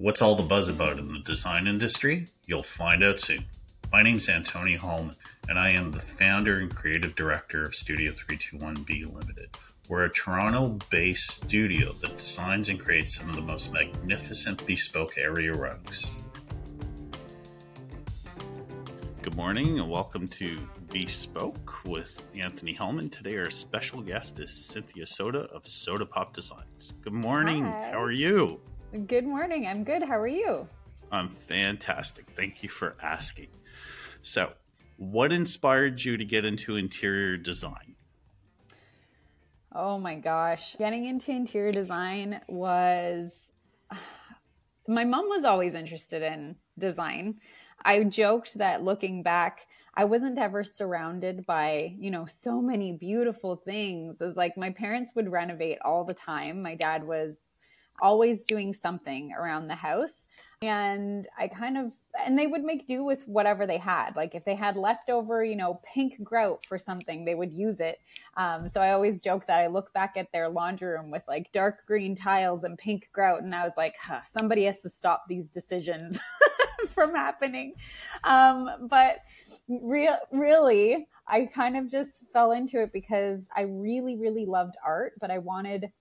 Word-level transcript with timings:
What's 0.00 0.22
all 0.22 0.36
the 0.36 0.44
buzz 0.44 0.68
about 0.68 1.00
in 1.00 1.12
the 1.12 1.18
design 1.18 1.66
industry? 1.66 2.28
You'll 2.46 2.62
find 2.62 3.02
out 3.02 3.18
soon. 3.18 3.46
My 3.90 4.00
name 4.00 4.18
is 4.18 4.28
Anthony 4.28 4.76
Hellman, 4.76 5.16
and 5.48 5.58
I 5.58 5.70
am 5.70 5.90
the 5.90 5.98
founder 5.98 6.60
and 6.60 6.72
creative 6.72 7.16
director 7.16 7.64
of 7.64 7.74
Studio 7.74 8.12
321B 8.12 9.12
Limited. 9.12 9.56
We're 9.88 10.04
a 10.04 10.08
Toronto 10.08 10.78
based 10.88 11.28
studio 11.28 11.94
that 11.94 12.16
designs 12.16 12.68
and 12.68 12.78
creates 12.78 13.16
some 13.16 13.28
of 13.28 13.34
the 13.34 13.42
most 13.42 13.72
magnificent 13.72 14.64
bespoke 14.68 15.18
area 15.18 15.52
rugs. 15.52 16.14
Good 19.22 19.34
morning, 19.34 19.80
and 19.80 19.90
welcome 19.90 20.28
to 20.28 20.60
Bespoke 20.92 21.84
with 21.84 22.22
Anthony 22.36 22.72
Hellman. 22.72 23.10
Today, 23.10 23.36
our 23.36 23.50
special 23.50 24.00
guest 24.02 24.38
is 24.38 24.52
Cynthia 24.52 25.08
Soda 25.08 25.48
of 25.52 25.66
Soda 25.66 26.06
Pop 26.06 26.34
Designs. 26.34 26.94
Good 27.00 27.12
morning. 27.12 27.64
Hi. 27.64 27.90
How 27.90 28.00
are 28.00 28.12
you? 28.12 28.60
Good 29.06 29.26
morning. 29.26 29.66
I'm 29.66 29.84
good. 29.84 30.02
How 30.02 30.18
are 30.18 30.26
you? 30.26 30.66
I'm 31.12 31.28
fantastic. 31.28 32.24
Thank 32.34 32.62
you 32.62 32.70
for 32.70 32.96
asking. 33.02 33.48
So, 34.22 34.54
what 34.96 35.30
inspired 35.30 36.02
you 36.02 36.16
to 36.16 36.24
get 36.24 36.46
into 36.46 36.76
interior 36.76 37.36
design? 37.36 37.96
Oh 39.74 39.98
my 39.98 40.14
gosh. 40.14 40.74
Getting 40.78 41.04
into 41.04 41.32
interior 41.32 41.70
design 41.70 42.40
was. 42.48 43.52
My 44.88 45.04
mom 45.04 45.28
was 45.28 45.44
always 45.44 45.74
interested 45.74 46.22
in 46.22 46.56
design. 46.78 47.40
I 47.84 48.04
joked 48.04 48.56
that 48.56 48.82
looking 48.82 49.22
back, 49.22 49.66
I 49.94 50.06
wasn't 50.06 50.38
ever 50.38 50.64
surrounded 50.64 51.44
by, 51.44 51.94
you 51.98 52.10
know, 52.10 52.24
so 52.24 52.62
many 52.62 52.92
beautiful 52.92 53.56
things. 53.56 54.22
As 54.22 54.34
like 54.34 54.56
my 54.56 54.70
parents 54.70 55.12
would 55.14 55.30
renovate 55.30 55.76
all 55.84 56.04
the 56.04 56.14
time. 56.14 56.62
My 56.62 56.74
dad 56.74 57.06
was 57.06 57.36
always 58.00 58.44
doing 58.44 58.74
something 58.74 59.32
around 59.32 59.68
the 59.68 59.74
house. 59.74 60.24
And 60.60 61.28
I 61.38 61.46
kind 61.46 61.78
of, 61.78 61.92
and 62.24 62.36
they 62.36 62.48
would 62.48 62.64
make 62.64 62.88
do 62.88 63.04
with 63.04 63.28
whatever 63.28 63.64
they 63.64 63.76
had. 63.76 64.16
Like 64.16 64.34
if 64.34 64.44
they 64.44 64.56
had 64.56 64.76
leftover, 64.76 65.44
you 65.44 65.54
know, 65.54 65.80
pink 65.84 66.22
grout 66.24 66.66
for 66.66 66.78
something, 66.78 67.24
they 67.24 67.36
would 67.36 67.52
use 67.52 67.78
it. 67.78 68.00
Um, 68.36 68.68
so 68.68 68.80
I 68.80 68.90
always 68.90 69.20
joke 69.20 69.46
that 69.46 69.60
I 69.60 69.68
look 69.68 69.92
back 69.92 70.16
at 70.16 70.32
their 70.32 70.48
laundry 70.48 70.88
room 70.88 71.12
with 71.12 71.22
like 71.28 71.52
dark 71.52 71.86
green 71.86 72.16
tiles 72.16 72.64
and 72.64 72.76
pink 72.76 73.08
grout, 73.12 73.42
and 73.42 73.54
I 73.54 73.62
was 73.64 73.74
like, 73.76 73.94
huh, 74.02 74.20
somebody 74.36 74.64
has 74.64 74.82
to 74.82 74.88
stop 74.88 75.24
these 75.28 75.48
decisions 75.48 76.18
from 76.88 77.14
happening. 77.14 77.74
Um, 78.24 78.88
but 78.88 79.18
real, 79.68 80.16
really, 80.32 81.06
I 81.28 81.46
kind 81.46 81.76
of 81.76 81.88
just 81.88 82.24
fell 82.32 82.52
into 82.52 82.82
it 82.82 82.92
because 82.92 83.46
I 83.54 83.62
really, 83.62 84.16
really 84.16 84.46
loved 84.46 84.76
art, 84.84 85.12
but 85.20 85.30
I 85.30 85.38
wanted 85.38 85.92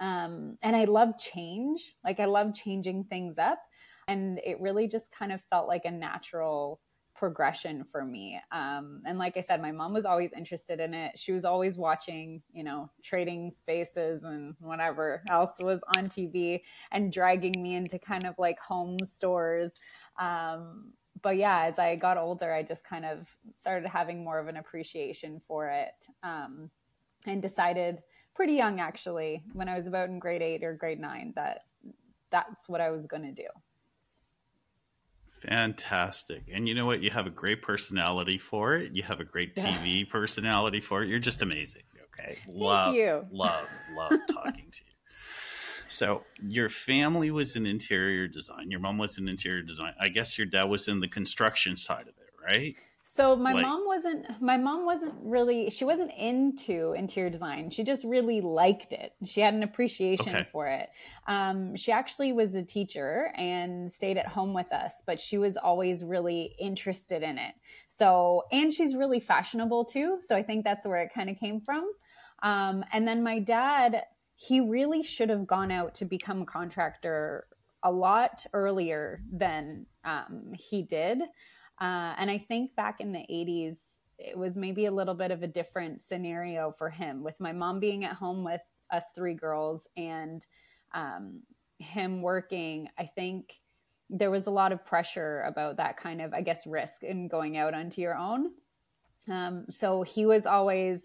um, 0.00 0.58
and 0.62 0.74
I 0.74 0.84
love 0.84 1.18
change. 1.18 1.94
Like 2.04 2.20
I 2.20 2.24
love 2.24 2.54
changing 2.54 3.04
things 3.04 3.38
up. 3.38 3.58
And 4.08 4.40
it 4.44 4.60
really 4.60 4.88
just 4.88 5.12
kind 5.12 5.32
of 5.32 5.40
felt 5.48 5.68
like 5.68 5.84
a 5.84 5.90
natural 5.90 6.80
progression 7.14 7.84
for 7.84 8.04
me. 8.04 8.40
Um, 8.50 9.00
and 9.06 9.16
like 9.16 9.36
I 9.36 9.42
said, 9.42 9.62
my 9.62 9.70
mom 9.70 9.92
was 9.92 10.04
always 10.04 10.32
interested 10.36 10.80
in 10.80 10.92
it. 10.92 11.16
She 11.16 11.30
was 11.30 11.44
always 11.44 11.78
watching, 11.78 12.42
you 12.52 12.64
know, 12.64 12.90
trading 13.00 13.52
spaces 13.52 14.24
and 14.24 14.56
whatever 14.58 15.22
else 15.30 15.52
was 15.60 15.80
on 15.96 16.06
TV 16.06 16.62
and 16.90 17.12
dragging 17.12 17.62
me 17.62 17.76
into 17.76 17.96
kind 17.96 18.26
of 18.26 18.34
like 18.38 18.58
home 18.58 18.98
stores. 19.04 19.72
Um, 20.18 20.94
but 21.22 21.36
yeah, 21.36 21.66
as 21.66 21.78
I 21.78 21.94
got 21.94 22.18
older, 22.18 22.52
I 22.52 22.64
just 22.64 22.82
kind 22.82 23.04
of 23.04 23.28
started 23.54 23.88
having 23.88 24.24
more 24.24 24.40
of 24.40 24.48
an 24.48 24.56
appreciation 24.56 25.40
for 25.46 25.68
it 25.68 25.94
um, 26.24 26.70
and 27.26 27.42
decided 27.42 27.98
pretty 28.34 28.54
young 28.54 28.80
actually 28.80 29.42
when 29.52 29.68
i 29.68 29.76
was 29.76 29.86
about 29.86 30.08
in 30.08 30.18
grade 30.18 30.42
eight 30.42 30.64
or 30.64 30.74
grade 30.74 31.00
nine 31.00 31.32
that 31.36 31.60
that's 32.30 32.68
what 32.68 32.80
i 32.80 32.90
was 32.90 33.06
going 33.06 33.22
to 33.22 33.32
do 33.32 33.48
Fantastic. 35.42 36.44
And 36.52 36.68
you 36.68 36.74
know 36.74 36.86
what? 36.86 37.02
You 37.02 37.10
have 37.10 37.26
a 37.26 37.30
great 37.30 37.62
personality 37.62 38.38
for 38.38 38.76
it. 38.76 38.94
You 38.94 39.02
have 39.02 39.18
a 39.18 39.24
great 39.24 39.56
TV 39.56 40.08
personality 40.08 40.80
for 40.80 41.02
it. 41.02 41.08
You're 41.08 41.18
just 41.18 41.42
amazing. 41.42 41.82
Okay. 42.14 42.38
Love, 42.46 42.94
you. 42.94 43.26
love, 43.32 43.68
love 43.96 44.12
talking 44.30 44.70
to 44.70 44.80
you. 44.84 44.92
So, 45.88 46.22
your 46.46 46.68
family 46.68 47.30
was 47.30 47.56
in 47.56 47.66
interior 47.66 48.28
design. 48.28 48.70
Your 48.70 48.80
mom 48.80 48.98
was 48.98 49.18
in 49.18 49.28
interior 49.28 49.62
design. 49.62 49.94
I 50.00 50.08
guess 50.08 50.38
your 50.38 50.46
dad 50.46 50.64
was 50.64 50.88
in 50.88 51.00
the 51.00 51.08
construction 51.08 51.76
side 51.76 52.02
of 52.02 52.14
it, 52.18 52.30
right? 52.42 52.76
So 53.14 53.36
my 53.36 53.52
Like- 53.52 53.62
mom 53.66 53.84
wasn't 53.86 54.40
my 54.40 54.56
mom 54.56 54.86
wasn't 54.86 55.14
really 55.22 55.68
she 55.68 55.84
wasn't 55.84 56.12
into 56.12 56.94
interior 56.94 57.28
design. 57.28 57.68
She 57.68 57.84
just 57.84 58.04
really 58.04 58.40
liked 58.40 58.94
it. 58.94 59.12
She 59.24 59.42
had 59.42 59.52
an 59.52 59.62
appreciation 59.62 60.34
Okay. 60.34 60.48
for 60.50 60.66
it. 60.66 60.88
Um, 61.26 61.76
she 61.76 61.92
actually 61.92 62.32
was 62.32 62.54
a 62.54 62.62
teacher 62.62 63.30
and 63.36 63.92
stayed 63.92 64.16
at 64.16 64.26
home 64.26 64.54
with 64.54 64.72
us, 64.72 65.02
but 65.06 65.20
she 65.20 65.36
was 65.36 65.58
always 65.58 66.02
really 66.04 66.54
interested 66.58 67.22
in 67.22 67.36
it. 67.36 67.54
So 67.90 68.44
and 68.50 68.72
she's 68.72 68.96
really 68.96 69.20
fashionable 69.20 69.84
too. 69.84 70.18
So 70.22 70.34
I 70.34 70.42
think 70.42 70.64
that's 70.64 70.86
where 70.86 71.02
it 71.02 71.12
kind 71.12 71.28
of 71.28 71.36
came 71.36 71.60
from. 71.60 71.84
Um, 72.42 72.82
and 72.92 73.06
then 73.06 73.22
my 73.22 73.40
dad, 73.40 74.04
he 74.36 74.60
really 74.60 75.02
should 75.02 75.28
have 75.28 75.46
gone 75.46 75.70
out 75.70 75.94
to 75.96 76.06
become 76.06 76.42
a 76.42 76.46
contractor 76.46 77.46
a 77.82 77.92
lot 77.92 78.46
earlier 78.54 79.22
than 79.30 79.84
um, 80.04 80.52
he 80.54 80.82
did. 80.82 81.20
Uh, 81.82 82.14
and 82.16 82.30
I 82.30 82.38
think 82.38 82.76
back 82.76 83.00
in 83.00 83.10
the 83.10 83.26
80s, 83.28 83.76
it 84.16 84.38
was 84.38 84.56
maybe 84.56 84.86
a 84.86 84.92
little 84.92 85.14
bit 85.14 85.32
of 85.32 85.42
a 85.42 85.48
different 85.48 86.00
scenario 86.00 86.72
for 86.78 86.88
him 86.88 87.24
with 87.24 87.34
my 87.40 87.52
mom 87.52 87.80
being 87.80 88.04
at 88.04 88.12
home 88.12 88.44
with 88.44 88.60
us 88.92 89.06
three 89.16 89.34
girls 89.34 89.88
and 89.96 90.46
um, 90.94 91.40
him 91.78 92.22
working. 92.22 92.88
I 92.98 93.06
think 93.06 93.54
there 94.08 94.30
was 94.30 94.46
a 94.46 94.50
lot 94.50 94.70
of 94.70 94.86
pressure 94.86 95.42
about 95.42 95.76
that 95.78 95.96
kind 95.96 96.20
of, 96.20 96.32
I 96.32 96.42
guess, 96.42 96.68
risk 96.68 97.02
in 97.02 97.26
going 97.26 97.56
out 97.56 97.74
onto 97.74 98.00
your 98.00 98.14
own. 98.14 98.52
Um, 99.28 99.66
so 99.76 100.02
he 100.02 100.24
was 100.24 100.46
always 100.46 101.00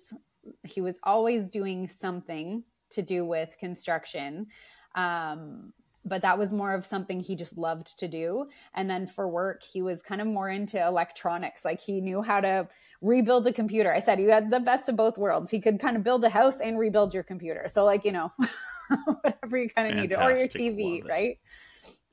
he 0.64 0.80
was 0.80 1.00
always 1.04 1.50
doing 1.50 1.90
something 1.90 2.64
to 2.92 3.02
do 3.02 3.26
with 3.26 3.56
construction. 3.60 4.48
Um, 4.96 5.74
but 6.08 6.22
that 6.22 6.38
was 6.38 6.54
more 6.54 6.74
of 6.74 6.86
something 6.86 7.20
he 7.20 7.36
just 7.36 7.58
loved 7.58 7.98
to 8.00 8.08
do. 8.08 8.48
And 8.74 8.90
then 8.90 9.08
for 9.08 9.28
work, 9.28 9.64
he 9.64 9.82
was 9.82 10.02
kind 10.02 10.22
of 10.22 10.28
more 10.28 10.50
into 10.50 10.84
electronics. 10.84 11.66
Like 11.66 11.82
he 11.82 12.02
knew 12.02 12.22
how 12.22 12.42
to 12.42 12.68
rebuild 13.02 13.48
a 13.48 13.54
computer. 13.54 13.94
I 13.94 14.00
said 14.00 14.20
he 14.20 14.26
had 14.26 14.50
the 14.50 14.60
best 14.60 14.90
of 14.90 14.96
both 14.96 15.18
worlds. 15.18 15.52
He 15.52 15.60
could 15.60 15.80
kind 15.80 15.98
of 15.98 16.04
build 16.04 16.24
a 16.24 16.30
house 16.30 16.60
and 16.60 16.80
rebuild 16.80 17.14
your 17.14 17.24
computer. 17.24 17.66
So, 17.68 17.84
like, 17.86 18.06
you 18.06 18.12
know, 18.12 18.32
whatever 19.22 19.58
you 19.58 19.70
kind 19.70 19.92
of 19.92 19.96
needed, 19.96 20.18
or 20.18 20.32
your 20.32 20.48
TV, 20.48 21.08
right? 21.08 21.38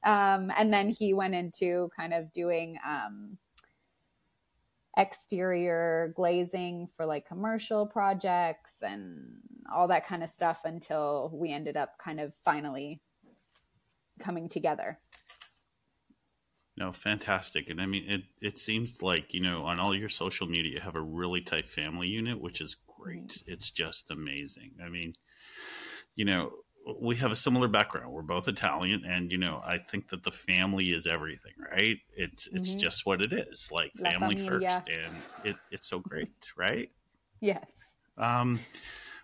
Um, 0.04 0.52
and 0.56 0.72
then 0.72 0.90
he 0.90 1.14
went 1.14 1.34
into 1.34 1.90
kind 1.96 2.12
of 2.12 2.32
doing 2.32 2.78
um, 2.86 3.38
exterior 4.96 6.12
glazing 6.14 6.88
for 6.96 7.06
like 7.06 7.26
commercial 7.26 7.86
projects 7.86 8.72
and 8.82 9.38
all 9.72 9.88
that 9.88 10.06
kind 10.06 10.22
of 10.22 10.28
stuff 10.28 10.60
until 10.64 11.30
we 11.32 11.50
ended 11.50 11.76
up 11.76 11.98
kind 11.98 12.20
of 12.20 12.32
finally 12.44 13.00
coming 14.18 14.48
together. 14.48 14.98
No, 16.76 16.90
fantastic. 16.90 17.70
And 17.70 17.80
I 17.80 17.86
mean, 17.86 18.04
it, 18.08 18.22
it 18.40 18.58
seems 18.58 19.00
like, 19.00 19.32
you 19.32 19.40
know, 19.40 19.64
on 19.64 19.78
all 19.78 19.94
your 19.94 20.08
social 20.08 20.48
media, 20.48 20.72
you 20.72 20.80
have 20.80 20.96
a 20.96 21.00
really 21.00 21.40
tight 21.40 21.68
family 21.68 22.08
unit, 22.08 22.40
which 22.40 22.60
is 22.60 22.74
great. 22.98 23.42
It's 23.46 23.70
just 23.70 24.10
amazing. 24.10 24.72
I 24.84 24.88
mean, 24.88 25.14
you 26.16 26.24
know, 26.24 26.50
we 27.00 27.16
have 27.16 27.30
a 27.32 27.36
similar 27.36 27.68
background. 27.68 28.12
We're 28.12 28.22
both 28.22 28.48
Italian, 28.48 29.04
and 29.06 29.30
you 29.32 29.38
know, 29.38 29.62
I 29.64 29.78
think 29.78 30.10
that 30.10 30.22
the 30.22 30.30
family 30.32 30.88
is 30.88 31.06
everything, 31.06 31.52
right? 31.70 31.96
It's 32.14 32.46
it's 32.48 32.74
Mhm. 32.74 32.78
just 32.80 33.06
what 33.06 33.22
it 33.22 33.32
is, 33.32 33.70
like 33.72 33.92
La 34.00 34.10
family 34.10 34.36
familia. 34.36 34.68
first, 34.68 34.88
and 34.88 35.22
it, 35.44 35.56
it's 35.70 35.88
so 35.88 36.00
great, 36.00 36.52
right? 36.56 36.90
Yes. 37.40 37.66
Um, 38.16 38.60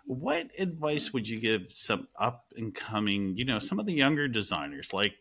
what 0.05 0.49
advice 0.57 1.13
would 1.13 1.27
you 1.27 1.39
give 1.39 1.65
some 1.69 2.07
up 2.17 2.45
and 2.55 2.73
coming, 2.73 3.37
you 3.37 3.45
know, 3.45 3.59
some 3.59 3.79
of 3.79 3.85
the 3.85 3.93
younger 3.93 4.27
designers? 4.27 4.93
Like, 4.93 5.13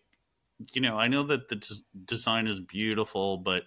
you 0.72 0.80
know, 0.80 0.96
I 0.98 1.08
know 1.08 1.22
that 1.24 1.48
the 1.48 1.56
des- 1.56 1.82
design 2.04 2.46
is 2.46 2.60
beautiful, 2.60 3.38
but 3.38 3.64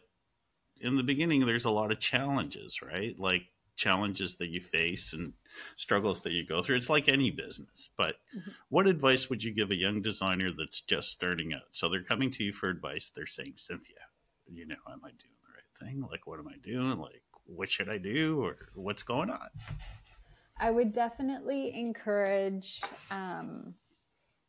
in 0.81 0.95
the 0.95 1.03
beginning, 1.03 1.45
there's 1.45 1.65
a 1.65 1.71
lot 1.71 1.91
of 1.91 1.99
challenges, 1.99 2.81
right? 2.81 3.17
Like 3.17 3.43
challenges 3.75 4.35
that 4.35 4.49
you 4.49 4.61
face 4.61 5.13
and 5.13 5.33
struggles 5.75 6.21
that 6.23 6.33
you 6.33 6.45
go 6.45 6.61
through. 6.61 6.75
It's 6.75 6.89
like 6.89 7.07
any 7.07 7.31
business. 7.31 7.89
But 7.97 8.17
Mhm. 8.35 8.53
what 8.69 8.87
advice 8.87 9.29
would 9.29 9.43
you 9.43 9.51
give 9.51 9.71
a 9.71 9.75
young 9.75 10.01
designer 10.01 10.51
that's 10.51 10.81
just 10.81 11.09
starting 11.09 11.53
out? 11.53 11.63
So 11.71 11.89
they're 11.89 12.03
coming 12.03 12.31
to 12.31 12.43
you 12.43 12.53
for 12.53 12.69
advice. 12.69 13.09
They're 13.09 13.25
saying, 13.27 13.53
Cynthia, 13.57 14.07
you 14.51 14.65
know, 14.67 14.75
am 14.87 15.01
I 15.03 15.09
doing 15.09 15.35
the 15.41 15.53
right 15.53 15.79
thing? 15.91 16.01
Like, 16.01 16.27
what 16.27 16.39
am 16.39 16.47
I 16.47 16.57
doing? 16.57 16.99
Like, 16.99 17.23
what 17.45 17.69
should 17.71 17.89
I 17.89 17.97
do? 17.97 18.43
Or 18.43 18.69
what's 18.75 19.03
going 19.03 19.29
on? 19.29 19.49
I 20.63 20.71
would 20.71 20.93
definitely 20.93 21.73
encourage 21.75 22.81
um, 23.11 23.73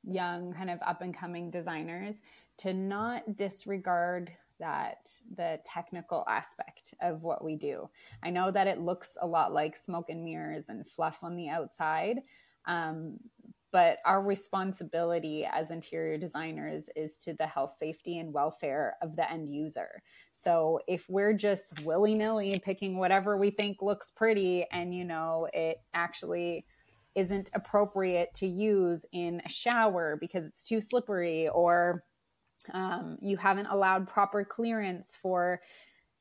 young, 0.04 0.54
kind 0.54 0.70
of 0.70 0.78
up 0.86 1.02
and 1.02 1.12
coming 1.12 1.50
designers 1.50 2.14
to 2.58 2.72
not 2.72 3.36
disregard 3.36 4.30
that 4.60 5.08
the 5.36 5.58
technical 5.66 6.24
aspect 6.28 6.94
of 7.02 7.24
what 7.24 7.42
we 7.42 7.56
do. 7.56 7.90
I 8.22 8.30
know 8.30 8.52
that 8.52 8.68
it 8.68 8.78
looks 8.78 9.08
a 9.20 9.26
lot 9.26 9.52
like 9.52 9.74
smoke 9.76 10.08
and 10.08 10.22
mirrors 10.22 10.66
and 10.68 10.88
fluff 10.88 11.18
on 11.24 11.34
the 11.34 11.48
outside, 11.48 12.20
um, 12.66 13.18
but 13.74 13.98
our 14.04 14.22
responsibility 14.22 15.44
as 15.52 15.72
interior 15.72 16.16
designers 16.16 16.88
is 16.94 17.16
to 17.16 17.32
the 17.32 17.46
health, 17.48 17.74
safety, 17.76 18.20
and 18.20 18.32
welfare 18.32 18.94
of 19.02 19.16
the 19.16 19.28
end 19.28 19.52
user. 19.52 20.00
So 20.32 20.78
if 20.86 21.06
we're 21.08 21.32
just 21.32 21.80
willy 21.80 22.14
nilly 22.14 22.56
picking 22.60 22.98
whatever 22.98 23.36
we 23.36 23.50
think 23.50 23.82
looks 23.82 24.12
pretty 24.12 24.64
and, 24.70 24.94
you 24.94 25.02
know, 25.04 25.48
it 25.52 25.78
actually 25.92 26.66
isn't 27.16 27.50
appropriate 27.52 28.32
to 28.34 28.46
use 28.46 29.04
in 29.10 29.42
a 29.44 29.48
shower 29.48 30.16
because 30.20 30.46
it's 30.46 30.62
too 30.62 30.80
slippery 30.80 31.48
or 31.48 32.04
um, 32.74 33.18
you 33.20 33.36
haven't 33.36 33.66
allowed 33.66 34.06
proper 34.06 34.44
clearance 34.44 35.18
for 35.20 35.60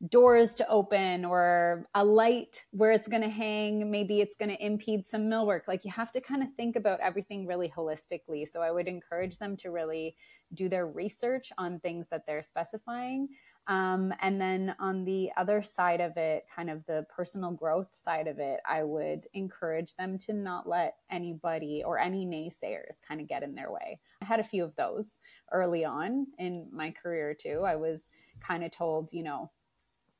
doors 0.09 0.55
to 0.55 0.67
open 0.67 1.23
or 1.23 1.87
a 1.95 2.03
light 2.03 2.65
where 2.71 2.91
it's 2.91 3.07
going 3.07 3.21
to 3.21 3.29
hang. 3.29 3.89
Maybe 3.89 4.19
it's 4.19 4.35
going 4.35 4.49
to 4.49 4.65
impede 4.65 5.07
some 5.07 5.23
millwork. 5.23 5.61
Like 5.67 5.85
you 5.85 5.91
have 5.91 6.11
to 6.11 6.21
kind 6.21 6.43
of 6.43 6.49
think 6.55 6.75
about 6.75 6.99
everything 6.99 7.47
really 7.47 7.69
holistically. 7.69 8.45
So 8.51 8.61
i 8.61 8.71
would 8.71 8.87
encourage 8.87 9.37
them 9.37 9.55
to 9.57 9.71
really 9.71 10.15
do 10.53 10.67
their 10.67 10.87
research 10.87 11.51
on 11.57 11.79
things 11.79 12.07
that 12.09 12.25
they're 12.27 12.43
specifying. 12.43 13.29
Um, 13.67 14.13
and 14.21 14.41
then 14.41 14.75
on 14.77 15.05
the 15.05 15.31
other 15.37 15.63
side 15.63 16.01
of 16.01 16.17
it 16.17 16.43
kind 16.53 16.69
of 16.69 16.85
the 16.85 17.05
personal 17.15 17.51
growth 17.51 17.91
side 17.95 18.27
of 18.27 18.37
it 18.39 18.59
i 18.67 18.83
would 18.83 19.25
encourage 19.33 19.95
them 19.95 20.17
to 20.19 20.33
not 20.33 20.67
let 20.67 20.95
anybody 21.09 21.81
or 21.85 21.97
any 21.97 22.25
naysayers 22.25 22.99
kind 23.07 23.21
of 23.21 23.29
get 23.29 23.41
in 23.41 23.55
their 23.55 23.71
way. 23.71 24.01
I 24.21 24.25
had 24.25 24.41
a 24.41 24.43
few 24.43 24.65
of 24.65 24.75
those 24.75 25.15
early 25.53 25.85
on 25.85 26.27
in 26.39 26.67
my 26.73 26.91
career 26.91 27.33
too. 27.33 27.61
I 27.65 27.77
was 27.77 28.09
kind 28.41 28.65
of 28.65 28.71
told 28.71 29.13
you 29.13 29.23
know 29.23 29.49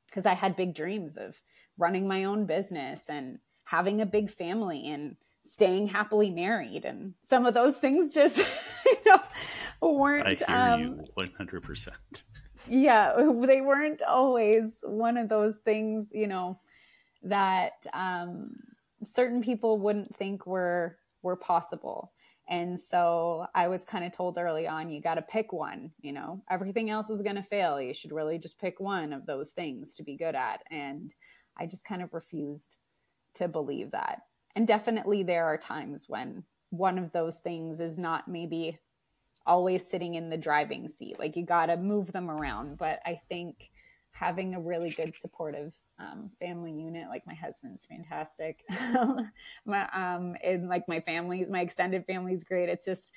because 0.06 0.26
I 0.26 0.34
had 0.34 0.56
big 0.56 0.74
dreams 0.74 1.16
of 1.16 1.40
running 1.78 2.06
my 2.06 2.24
own 2.24 2.46
business 2.46 3.02
and 3.08 3.38
having 3.64 4.00
a 4.00 4.06
big 4.06 4.30
family 4.30 4.88
and 4.88 5.16
staying 5.46 5.88
happily 5.88 6.30
married 6.30 6.84
and 6.84 7.14
some 7.22 7.44
of 7.46 7.54
those 7.54 7.76
things 7.76 8.14
just 8.14 8.38
you 8.86 8.96
know 9.06 9.20
weren't 9.82 10.26
I 10.26 10.34
hear 10.34 10.56
um, 10.56 10.80
you 10.80 11.04
100%. 11.16 11.88
Yeah, 12.68 13.14
they 13.46 13.60
weren't 13.60 14.02
always 14.02 14.78
one 14.82 15.16
of 15.16 15.28
those 15.28 15.56
things, 15.64 16.08
you 16.12 16.26
know, 16.26 16.58
that 17.22 17.86
um 17.92 18.54
certain 19.02 19.42
people 19.42 19.78
wouldn't 19.78 20.16
think 20.16 20.46
were 20.46 20.96
were 21.22 21.36
possible. 21.36 22.12
And 22.48 22.78
so 22.78 23.46
I 23.54 23.68
was 23.68 23.84
kind 23.84 24.04
of 24.04 24.12
told 24.12 24.36
early 24.36 24.66
on, 24.66 24.90
you 24.90 25.00
got 25.00 25.14
to 25.14 25.22
pick 25.22 25.52
one, 25.52 25.92
you 26.02 26.12
know, 26.12 26.42
everything 26.50 26.90
else 26.90 27.08
is 27.08 27.22
going 27.22 27.36
to 27.36 27.42
fail. 27.42 27.80
You 27.80 27.94
should 27.94 28.12
really 28.12 28.38
just 28.38 28.60
pick 28.60 28.80
one 28.80 29.12
of 29.12 29.24
those 29.24 29.48
things 29.48 29.94
to 29.96 30.02
be 30.02 30.16
good 30.16 30.34
at. 30.34 30.62
And 30.70 31.14
I 31.56 31.66
just 31.66 31.84
kind 31.84 32.02
of 32.02 32.12
refused 32.12 32.76
to 33.34 33.48
believe 33.48 33.92
that. 33.92 34.22
And 34.54 34.66
definitely 34.66 35.22
there 35.22 35.46
are 35.46 35.56
times 35.56 36.04
when 36.06 36.44
one 36.70 36.98
of 36.98 37.12
those 37.12 37.36
things 37.36 37.80
is 37.80 37.96
not 37.96 38.28
maybe 38.28 38.78
always 39.46 39.86
sitting 39.86 40.14
in 40.14 40.30
the 40.30 40.36
driving 40.36 40.88
seat. 40.88 41.18
Like 41.18 41.36
you 41.36 41.44
got 41.44 41.66
to 41.66 41.76
move 41.76 42.12
them 42.12 42.30
around. 42.30 42.78
But 42.78 43.00
I 43.06 43.20
think 43.28 43.70
having 44.14 44.54
a 44.54 44.60
really 44.60 44.90
good 44.90 45.16
supportive 45.16 45.72
um, 45.98 46.30
family 46.40 46.72
unit. 46.72 47.08
Like 47.08 47.26
my 47.26 47.34
husband's 47.34 47.84
fantastic. 47.84 48.64
my 49.66 49.88
um, 49.92 50.36
and 50.42 50.68
like 50.68 50.88
my 50.88 51.00
family, 51.00 51.44
my 51.50 51.60
extended 51.60 52.06
family 52.06 52.32
is 52.32 52.44
great. 52.44 52.68
It's 52.68 52.86
just, 52.86 53.10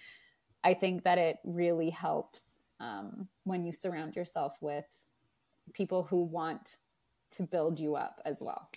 I 0.64 0.74
think 0.74 1.04
that 1.04 1.20
it 1.20 1.38
really 1.44 1.92
helps 1.92 2.42
um, 2.80 3.28
when 3.44 3.64
you 3.64 3.72
surround 3.72 4.16
yourself 4.16 4.54
with 4.60 4.86
people 5.74 6.04
who 6.04 6.24
want 6.24 6.78
to 7.32 7.44
build 7.44 7.80
you 7.80 7.96
up 7.96 8.20
as 8.26 8.42
well. 8.42 8.70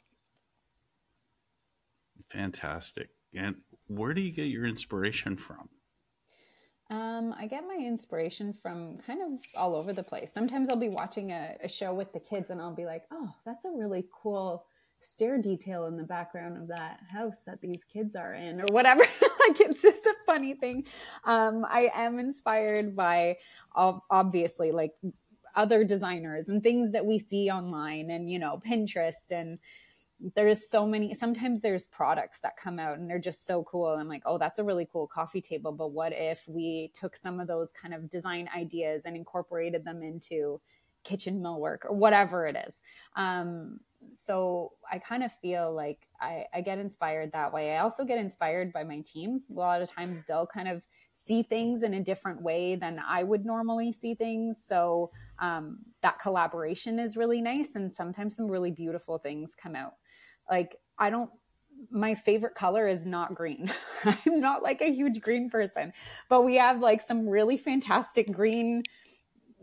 Fantastic. 2.31 3.09
And 3.35 3.57
where 3.87 4.13
do 4.13 4.21
you 4.21 4.31
get 4.31 4.49
your 4.49 4.67
inspiration 4.67 5.37
from? 5.37 5.71
Um, 6.91 7.33
I 7.39 7.47
get 7.47 7.65
my 7.69 7.77
inspiration 7.77 8.53
from 8.61 8.99
kind 9.07 9.21
of 9.23 9.39
all 9.55 9.77
over 9.77 9.93
the 9.93 10.03
place. 10.03 10.31
Sometimes 10.35 10.69
I'll 10.69 10.77
be 10.77 10.89
watching 10.89 11.31
a, 11.31 11.57
a, 11.63 11.69
show 11.69 11.95
with 11.95 12.13
the 12.13 12.19
kids 12.19 12.51
and 12.51 12.61
I'll 12.61 12.75
be 12.75 12.85
like, 12.85 13.05
oh, 13.13 13.33
that's 13.47 13.65
a 13.65 13.71
really 13.71 14.07
cool 14.13 14.67
stair 14.99 15.39
detail 15.39 15.87
in 15.87 15.97
the 15.97 16.03
background 16.03 16.57
of 16.57 16.67
that 16.67 16.99
house 17.09 17.43
that 17.45 17.61
these 17.61 17.85
kids 17.85 18.17
are 18.17 18.35
in 18.35 18.61
or 18.61 18.67
whatever. 18.67 19.01
like 19.23 19.61
it's 19.61 19.83
just 19.83 20.05
a 20.05 20.15
funny 20.27 20.55
thing. 20.55 20.85
Um, 21.25 21.65
I 21.69 21.93
am 21.95 22.19
inspired 22.19 22.97
by 22.97 23.37
obviously 23.73 24.73
like 24.73 24.93
other 25.55 25.85
designers 25.85 26.49
and 26.49 26.61
things 26.61 26.91
that 26.91 27.07
we 27.07 27.21
see 27.21 27.51
online 27.51 28.11
and, 28.11 28.29
you 28.29 28.41
know, 28.41 28.61
Pinterest 28.69 29.31
and, 29.31 29.59
there's 30.35 30.69
so 30.69 30.87
many 30.87 31.15
sometimes 31.15 31.61
there's 31.61 31.87
products 31.87 32.41
that 32.43 32.57
come 32.57 32.79
out 32.79 32.99
and 32.99 33.09
they're 33.09 33.19
just 33.19 33.47
so 33.47 33.65
cool. 33.65 33.87
I'm 33.87 34.09
like 34.09 34.23
oh 34.27 34.39
that's 34.39 34.59
a 34.59 34.65
really 34.65 34.87
cool 34.91 35.07
coffee 35.07 35.41
table. 35.41 35.73
But 35.73 35.93
what 35.93 36.13
if 36.15 36.43
we 36.47 36.91
took 36.95 37.17
some 37.17 37.41
of 37.41 37.47
those 37.47 37.71
kind 37.73 37.95
of 37.95 38.11
design 38.11 38.49
ideas 38.55 39.03
and 39.07 39.17
incorporated 39.17 39.85
them 39.85 40.03
into 40.03 40.61
kitchen 41.05 41.41
millwork 41.41 41.85
or 41.85 41.95
whatever 41.95 42.47
it 42.47 42.57
is? 42.69 42.75
Um, 43.17 43.81
so 44.15 44.73
i 44.91 44.99
kind 44.99 45.23
of 45.23 45.31
feel 45.43 45.75
like 45.75 46.07
I, 46.21 46.45
I 46.55 46.61
get 46.61 46.79
inspired 46.79 47.33
that 47.33 47.53
way. 47.53 47.75
I 47.77 47.81
also 47.81 48.05
get 48.05 48.19
inspired 48.19 48.73
by 48.73 48.85
my 48.85 49.01
team. 49.01 49.43
A 49.51 49.59
lot 49.59 49.83
of 49.83 49.91
times 49.91 50.21
they'll 50.27 50.47
kind 50.47 50.69
of 50.69 50.83
see 51.15 51.43
things 51.43 51.83
in 51.83 51.95
a 51.95 52.03
different 52.03 52.41
way 52.41 52.77
than 52.77 52.99
i 53.07 53.23
would 53.23 53.45
normally 53.45 53.93
see 53.93 54.15
things. 54.15 54.59
So 54.67 55.11
um, 55.39 55.79
that 56.03 56.19
collaboration 56.19 56.99
is 56.99 57.17
really 57.17 57.41
nice 57.41 57.75
and 57.75 57.93
sometimes 57.93 58.37
some 58.37 58.49
really 58.51 58.71
beautiful 58.71 59.19
things 59.19 59.55
come 59.61 59.75
out 59.75 59.95
like 60.51 60.77
I 60.99 61.11
don't 61.11 61.31
my 61.91 62.15
favorite 62.15 62.55
color 62.55 62.87
is 62.87 63.07
not 63.07 63.35
green. 63.35 63.73
I'm 64.05 64.41
not 64.41 64.63
like 64.63 64.83
a 64.83 64.93
huge 64.93 65.21
green 65.21 65.49
person, 65.49 65.93
but 66.29 66.43
we 66.43 66.57
have 66.57 66.81
like 66.81 67.01
some 67.03 67.29
really 67.29 67.57
fantastic 67.57 68.31
green 68.31 68.83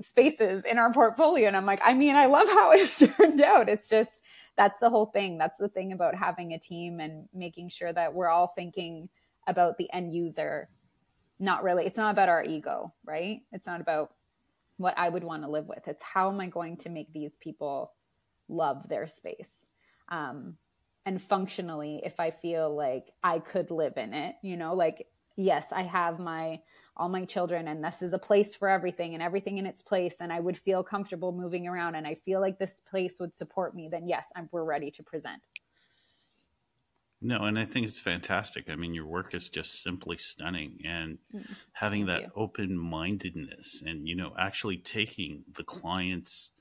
spaces 0.02 0.64
in 0.64 0.78
our 0.78 0.92
portfolio. 0.92 1.48
And 1.48 1.56
I'm 1.56 1.66
like, 1.66 1.82
I 1.84 1.94
mean, 1.94 2.16
I 2.16 2.26
love 2.26 2.48
how 2.48 2.72
it 2.74 2.90
turned 3.18 3.42
out. 3.42 3.70
It's 3.70 3.90
just, 3.90 4.24
that's 4.56 4.80
the 4.80 4.90
whole 4.90 5.08
thing. 5.08 5.38
That's 5.38 5.60
the 5.60 5.70
thing 5.70 5.94
about 5.94 6.16
having 6.16 6.54
a 6.54 6.60
team 6.60 7.00
and 7.00 7.28
making 7.34 7.70
sure 7.70 7.94
that 7.94 8.14
we're 8.14 8.30
all 8.30 8.48
thinking 8.48 9.10
about 9.46 9.78
the 9.78 9.92
end 9.94 10.14
user. 10.14 10.70
Not 11.40 11.64
really, 11.64 11.86
it's 11.86 11.98
not 11.98 12.12
about 12.12 12.30
our 12.30 12.44
ego, 12.44 12.94
right? 13.06 13.42
It's 13.52 13.68
not 13.68 13.82
about 13.82 14.14
what 14.78 14.98
I 14.98 15.10
would 15.10 15.24
want 15.24 15.44
to 15.44 15.50
live 15.50 15.68
with. 15.68 15.88
It's 15.88 16.04
how 16.04 16.30
am 16.30 16.40
I 16.40 16.48
going 16.48 16.78
to 16.78 16.90
make 16.90 17.14
these 17.14 17.36
people 17.40 17.94
love 18.50 18.90
their 18.90 19.08
space? 19.08 19.52
Um, 20.10 20.58
and 21.08 21.22
functionally 21.22 22.02
if 22.04 22.20
i 22.20 22.30
feel 22.30 22.76
like 22.76 23.14
i 23.24 23.40
could 23.40 23.72
live 23.72 23.98
in 23.98 24.14
it 24.14 24.36
you 24.44 24.58
know 24.58 24.76
like 24.76 25.08
yes 25.38 25.68
i 25.72 25.82
have 25.82 26.20
my 26.20 26.60
all 26.98 27.08
my 27.08 27.24
children 27.24 27.70
and 27.70 27.84
this 27.84 28.02
is 28.02 28.12
a 28.12 28.20
place 28.20 28.54
for 28.54 28.68
everything 28.68 29.14
and 29.14 29.24
everything 29.24 29.58
in 29.58 29.66
its 29.66 29.82
place 29.82 30.18
and 30.20 30.34
i 30.34 30.40
would 30.40 30.58
feel 30.58 30.84
comfortable 30.84 31.32
moving 31.32 31.66
around 31.66 31.96
and 31.96 32.06
i 32.06 32.14
feel 32.14 32.42
like 32.42 32.60
this 32.60 32.82
place 32.82 33.20
would 33.20 33.34
support 33.34 33.74
me 33.74 33.88
then 33.90 34.08
yes 34.08 34.28
I'm, 34.36 34.50
we're 34.52 34.66
ready 34.66 34.92
to 34.92 35.04
present. 35.04 35.42
No 37.22 37.44
and 37.44 37.58
i 37.58 37.66
think 37.66 37.88
it's 37.88 38.00
fantastic. 38.00 38.70
I 38.70 38.76
mean 38.76 38.94
your 38.94 39.08
work 39.08 39.34
is 39.34 39.50
just 39.50 39.82
simply 39.82 40.18
stunning 40.18 40.80
and 40.86 41.18
mm, 41.34 41.48
having 41.72 42.08
that 42.08 42.32
open 42.36 42.78
mindedness 42.78 43.82
and 43.86 44.08
you 44.08 44.16
know 44.16 44.34
actually 44.38 44.78
taking 44.78 45.44
the 45.56 45.64
client's 45.64 46.52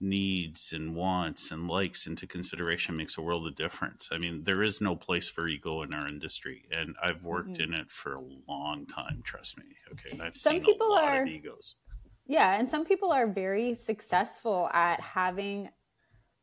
needs 0.00 0.72
and 0.72 0.94
wants 0.94 1.50
and 1.50 1.68
likes 1.68 2.06
into 2.06 2.26
consideration 2.26 2.96
makes 2.96 3.16
a 3.16 3.22
world 3.22 3.46
of 3.46 3.56
difference. 3.56 4.08
I 4.12 4.18
mean, 4.18 4.44
there 4.44 4.62
is 4.62 4.80
no 4.80 4.94
place 4.94 5.28
for 5.28 5.48
ego 5.48 5.82
in 5.82 5.94
our 5.94 6.06
industry, 6.06 6.64
and 6.70 6.94
I've 7.02 7.22
worked 7.22 7.52
mm-hmm. 7.52 7.72
in 7.72 7.80
it 7.80 7.90
for 7.90 8.14
a 8.14 8.22
long 8.48 8.86
time. 8.86 9.22
Trust 9.24 9.58
me. 9.58 9.64
Okay, 9.92 10.10
and 10.12 10.22
I've 10.22 10.36
some 10.36 10.54
seen 10.54 10.64
people 10.64 10.88
a 10.88 10.90
lot 10.90 11.04
are, 11.04 11.22
of 11.22 11.28
egos. 11.28 11.76
Yeah, 12.26 12.58
and 12.58 12.68
some 12.68 12.84
people 12.84 13.12
are 13.12 13.26
very 13.26 13.74
successful 13.74 14.68
at 14.72 15.00
having 15.00 15.70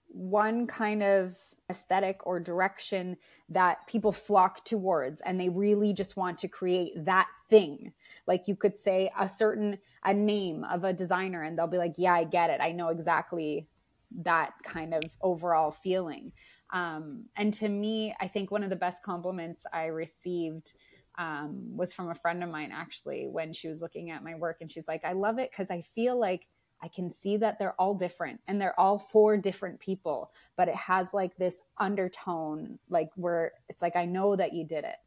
one 0.08 0.68
kind 0.68 1.04
of 1.04 1.36
aesthetic 1.70 2.26
or 2.26 2.40
direction 2.40 3.18
that 3.50 3.88
people 3.88 4.12
flock 4.12 4.66
towards 4.66 5.22
and 5.22 5.40
they 5.40 5.50
really 5.50 5.94
just 5.94 6.18
want 6.18 6.38
to 6.38 6.48
create 6.48 6.92
that 7.06 7.28
thing 7.50 7.94
like 8.28 8.48
you 8.48 8.56
could 8.56 8.78
say 8.78 9.10
a 9.18 9.28
certain 9.28 9.78
a 10.06 10.14
name 10.14 10.64
of 10.66 10.84
a 10.84 10.94
designer 10.94 11.44
and 11.44 11.58
they'll 11.58 11.68
be 11.68 11.78
like 11.78 11.94
yeah 11.98 12.14
i 12.14 12.24
get 12.24 12.50
it 12.50 12.60
i 12.62 12.72
know 12.72 12.90
exactly 12.90 13.68
that 14.12 14.52
kind 14.64 14.94
of 14.94 15.04
overall 15.22 15.72
feeling 15.72 16.32
um, 16.72 17.26
and 17.36 17.54
to 17.54 17.70
me 17.70 18.14
i 18.20 18.28
think 18.28 18.52
one 18.52 18.64
of 18.64 18.70
the 18.70 18.76
best 18.76 19.02
compliments 19.04 19.66
i 19.74 19.86
received 19.86 20.74
um, 21.20 21.76
was 21.76 21.94
from 21.94 22.10
a 22.10 22.16
friend 22.16 22.44
of 22.44 22.50
mine 22.50 22.72
actually 22.74 23.28
when 23.28 23.54
she 23.54 23.68
was 23.68 23.82
looking 23.82 24.10
at 24.10 24.24
my 24.24 24.36
work 24.36 24.58
and 24.62 24.72
she's 24.72 24.88
like 24.88 25.04
i 25.06 25.14
love 25.14 25.40
it 25.40 25.52
because 25.52 25.70
i 25.70 25.82
feel 25.96 26.20
like 26.20 26.48
I 26.84 26.90
can 26.90 27.10
see 27.10 27.38
that 27.38 27.58
they're 27.58 27.80
all 27.80 27.94
different 27.94 28.42
and 28.46 28.60
they're 28.60 28.78
all 28.78 29.00
four 29.00 29.38
different 29.38 29.80
people, 29.80 30.34
but 30.58 30.68
it 30.68 30.76
has 30.76 31.14
like 31.14 31.38
this 31.38 31.62
undertone, 31.78 32.78
like 32.90 33.10
where 33.16 33.54
it's 33.70 33.82
like, 33.82 33.96
I 33.96 34.04
know 34.04 34.36
that 34.36 34.52
you 34.52 34.66
did 34.66 34.84
it, 34.84 34.98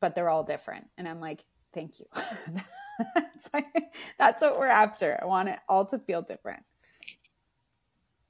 but 0.00 0.16
they're 0.16 0.28
all 0.28 0.42
different. 0.42 0.88
And 0.98 1.06
I'm 1.06 1.20
like, 1.20 1.44
thank 1.72 2.00
you. 2.00 2.06
that's, 3.14 3.48
like, 3.52 3.94
that's 4.18 4.40
what 4.40 4.58
we're 4.58 4.66
after. 4.66 5.18
I 5.20 5.26
want 5.26 5.48
it 5.48 5.58
all 5.68 5.86
to 5.86 5.98
feel 5.98 6.22
different. 6.22 6.62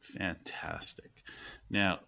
Fantastic. 0.00 1.10
Now, 1.70 2.00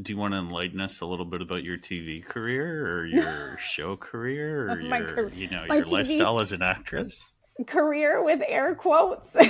do 0.00 0.12
you 0.12 0.18
want 0.18 0.34
to 0.34 0.38
enlighten 0.38 0.80
us 0.80 1.00
a 1.00 1.06
little 1.06 1.26
bit 1.26 1.42
about 1.42 1.64
your 1.64 1.76
TV 1.76 2.24
career 2.24 2.96
or 2.96 3.06
your 3.06 3.58
show 3.60 3.96
career 3.96 4.70
or 4.70 4.76
My 4.76 4.98
your, 4.98 5.28
you 5.30 5.50
know, 5.50 5.64
my 5.68 5.76
your 5.76 5.84
TV 5.84 5.92
lifestyle 5.92 6.40
as 6.40 6.52
an 6.52 6.62
actress? 6.62 7.32
career 7.66 8.24
with 8.24 8.40
air 8.46 8.74
quotes. 8.74 9.34
um, 9.36 9.46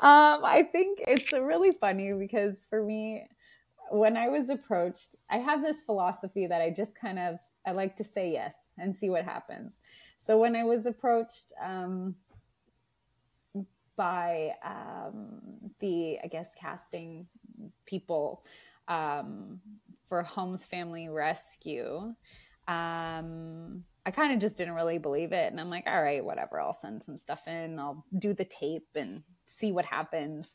I 0.00 0.68
think 0.72 1.00
it's 1.06 1.32
really 1.32 1.72
funny 1.80 2.12
because 2.12 2.66
for 2.68 2.82
me, 2.82 3.24
when 3.90 4.16
I 4.16 4.28
was 4.28 4.48
approached, 4.48 5.16
I 5.30 5.38
have 5.38 5.62
this 5.62 5.82
philosophy 5.84 6.46
that 6.46 6.60
I 6.60 6.70
just 6.70 6.94
kind 6.94 7.18
of 7.18 7.36
I 7.66 7.72
like 7.72 7.96
to 7.96 8.04
say 8.04 8.32
yes 8.32 8.54
and 8.80 8.96
see 8.96 9.10
what 9.10 9.24
happens. 9.24 9.78
So 10.18 10.38
when 10.38 10.56
I 10.56 10.64
was 10.64 10.86
approached 10.86 11.52
um, 11.62 12.14
by 13.96 14.52
um, 14.64 15.40
the 15.80 16.18
I 16.24 16.26
guess 16.28 16.48
casting 16.58 17.26
people 17.86 18.44
um, 18.88 19.60
for 20.08 20.22
Holmes 20.22 20.64
Family 20.64 21.08
Rescue, 21.08 22.14
um, 22.68 23.84
I 24.06 24.10
kind 24.10 24.32
of 24.32 24.38
just 24.38 24.56
didn't 24.56 24.74
really 24.74 24.98
believe 24.98 25.32
it. 25.32 25.50
And 25.50 25.60
I'm 25.60 25.70
like, 25.70 25.84
all 25.86 26.02
right, 26.02 26.24
whatever. 26.24 26.60
I'll 26.60 26.74
send 26.74 27.02
some 27.02 27.18
stuff 27.18 27.46
in. 27.46 27.78
I'll 27.78 28.04
do 28.18 28.32
the 28.32 28.44
tape 28.44 28.88
and 28.94 29.22
see 29.46 29.72
what 29.72 29.84
happens. 29.84 30.46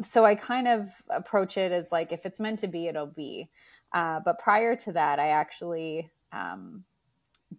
So 0.00 0.24
I 0.24 0.34
kind 0.34 0.66
of 0.66 0.88
approach 1.08 1.56
it 1.56 1.72
as 1.72 1.92
like, 1.92 2.12
if 2.12 2.24
it's 2.24 2.40
meant 2.40 2.58
to 2.60 2.68
be, 2.68 2.86
it'll 2.86 3.06
be. 3.06 3.50
Uh, 3.92 4.20
but 4.24 4.38
prior 4.38 4.74
to 4.76 4.92
that, 4.92 5.18
I 5.18 5.28
actually 5.28 6.10
um, 6.32 6.84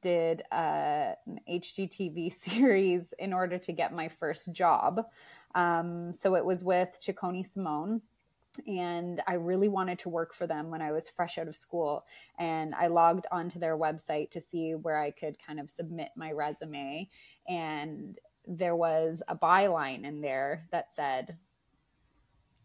did 0.01 0.43
uh, 0.51 1.13
an 1.25 1.39
HGTV 1.49 2.33
series 2.37 3.13
in 3.19 3.33
order 3.33 3.57
to 3.57 3.71
get 3.71 3.93
my 3.93 4.07
first 4.07 4.51
job. 4.51 5.05
Um, 5.55 6.13
so 6.13 6.35
it 6.35 6.45
was 6.45 6.63
with 6.63 6.99
Cecconi 7.01 7.45
Simone 7.45 8.01
and 8.67 9.21
I 9.27 9.33
really 9.35 9.69
wanted 9.69 9.99
to 9.99 10.09
work 10.09 10.33
for 10.33 10.45
them 10.45 10.69
when 10.69 10.81
I 10.81 10.91
was 10.91 11.09
fresh 11.09 11.37
out 11.37 11.47
of 11.47 11.55
school. 11.55 12.05
And 12.37 12.75
I 12.75 12.87
logged 12.87 13.25
onto 13.31 13.59
their 13.59 13.77
website 13.77 14.31
to 14.31 14.41
see 14.41 14.75
where 14.75 14.99
I 14.99 15.11
could 15.11 15.37
kind 15.45 15.59
of 15.59 15.71
submit 15.71 16.09
my 16.15 16.31
resume. 16.31 17.09
And 17.47 18.19
there 18.47 18.75
was 18.75 19.21
a 19.27 19.35
byline 19.35 20.03
in 20.03 20.21
there 20.21 20.67
that 20.71 20.93
said, 20.93 21.37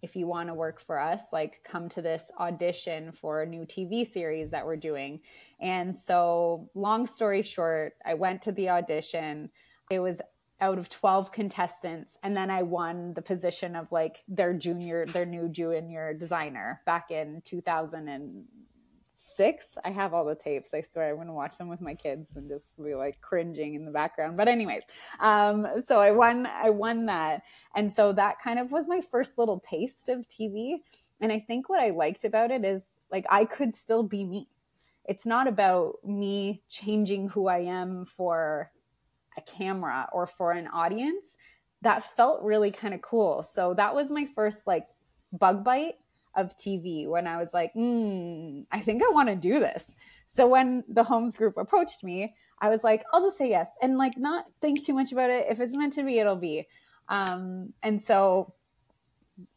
if 0.07 0.15
you 0.15 0.29
want 0.29 0.49
to 0.49 0.55
work 0.55 0.81
for 0.81 1.01
us, 1.01 1.21
like 1.33 1.61
come 1.65 1.89
to 1.89 2.01
this 2.01 2.31
audition 2.39 3.11
for 3.11 3.43
a 3.43 3.47
new 3.47 3.63
TV 3.63 4.09
series 4.09 4.53
that 4.53 4.65
we're 4.65 4.77
doing. 4.77 5.19
And 5.61 5.99
so, 5.99 6.71
long 6.77 7.09
story 7.09 7.43
short, 7.43 7.95
I 8.05 8.15
went 8.15 8.43
to 8.43 8.53
the 8.53 8.71
audition. 8.71 9.51
It 9.91 9.99
was 9.99 10.21
out 10.61 10.79
of 10.79 10.89
12 10.89 11.33
contestants 11.33 12.17
and 12.23 12.35
then 12.35 12.51
i 12.51 12.63
won 12.63 13.13
the 13.13 13.21
position 13.21 13.77
of 13.77 13.93
like 13.93 14.23
their 14.27 14.55
junior 14.55 15.05
their 15.05 15.27
new 15.27 15.51
junior 15.51 16.15
designer 16.15 16.81
back 16.87 17.11
in 17.11 17.43
2006 19.37 19.79
i 19.85 19.91
have 19.91 20.15
all 20.15 20.25
the 20.25 20.35
tapes. 20.35 20.75
I 20.75 20.83
swear 20.83 21.11
i'm 21.11 21.17
going 21.17 21.27
to 21.27 21.33
watch 21.33 21.59
them 21.59 21.69
with 21.69 21.81
my 21.81 21.95
kids 21.95 22.31
and 22.37 22.49
just 22.49 22.77
be 22.83 22.95
like 22.95 23.21
cringing 23.21 23.75
in 23.75 23.85
the 23.85 23.91
background. 23.91 24.37
But 24.37 24.49
anyways 24.49 24.83
um, 25.21 25.67
so 25.87 26.01
i 26.01 26.11
won 26.11 26.47
i 26.47 26.71
won 26.71 27.07
that. 27.07 27.43
And 27.75 27.93
so 27.93 28.13
that 28.13 28.41
kind 28.41 28.59
of 28.59 28.71
was 28.73 28.89
my 28.89 29.01
first 29.01 29.39
little 29.39 29.61
taste 29.61 30.09
of 30.09 30.27
tv 30.29 30.77
and 31.21 31.33
i 31.33 31.41
think 31.41 31.69
what 31.69 31.81
i 31.81 31.91
liked 31.91 32.25
about 32.25 32.51
it 32.51 32.65
is 32.65 32.83
like 33.11 33.27
i 33.31 33.45
could 33.45 33.75
still 33.75 34.03
be 34.03 34.25
me. 34.25 34.49
It's 35.05 35.27
not 35.27 35.47
about 35.47 36.05
me 36.05 36.63
changing 36.69 37.29
who 37.29 37.47
i 37.47 37.59
am 37.59 38.07
for 38.07 38.71
a 39.37 39.41
camera 39.43 40.09
or 40.13 40.27
for 40.27 40.53
an 40.53 40.67
audience. 40.69 41.27
That 41.83 42.03
felt 42.17 42.43
really 42.43 42.71
kind 42.71 42.95
of 42.95 43.03
cool. 43.03 43.43
So 43.43 43.75
that 43.75 43.95
was 43.95 44.11
my 44.11 44.27
first 44.35 44.67
like 44.67 44.87
bug 45.33 45.63
bite 45.63 45.97
of 46.37 46.57
tv 46.57 47.09
when 47.09 47.27
i 47.27 47.37
was 47.37 47.53
like 47.53 47.73
hmm 47.73 48.61
i 48.73 48.81
think 48.81 49.03
i 49.03 49.11
want 49.13 49.29
to 49.29 49.37
do 49.37 49.59
this. 49.59 49.83
So 50.35 50.47
when 50.47 50.85
the 50.87 51.03
Holmes 51.03 51.35
group 51.35 51.57
approached 51.57 52.05
me 52.05 52.35
i 52.61 52.69
was 52.69 52.85
like 52.85 53.05
i'll 53.13 53.23
just 53.23 53.39
say 53.39 53.49
yes 53.49 53.69
and 53.83 53.99
like 53.99 54.17
not 54.17 54.47
think 54.61 54.85
too 54.85 54.95
much 54.95 55.13
about 55.13 55.31
it. 55.31 55.47
If 55.49 55.61
it's 55.61 55.77
meant 55.77 55.95
to 55.95 56.03
be 56.03 56.19
it'll 56.19 56.37
be. 56.37 56.67
Um, 57.09 57.73
and 57.83 58.03
so 58.03 58.55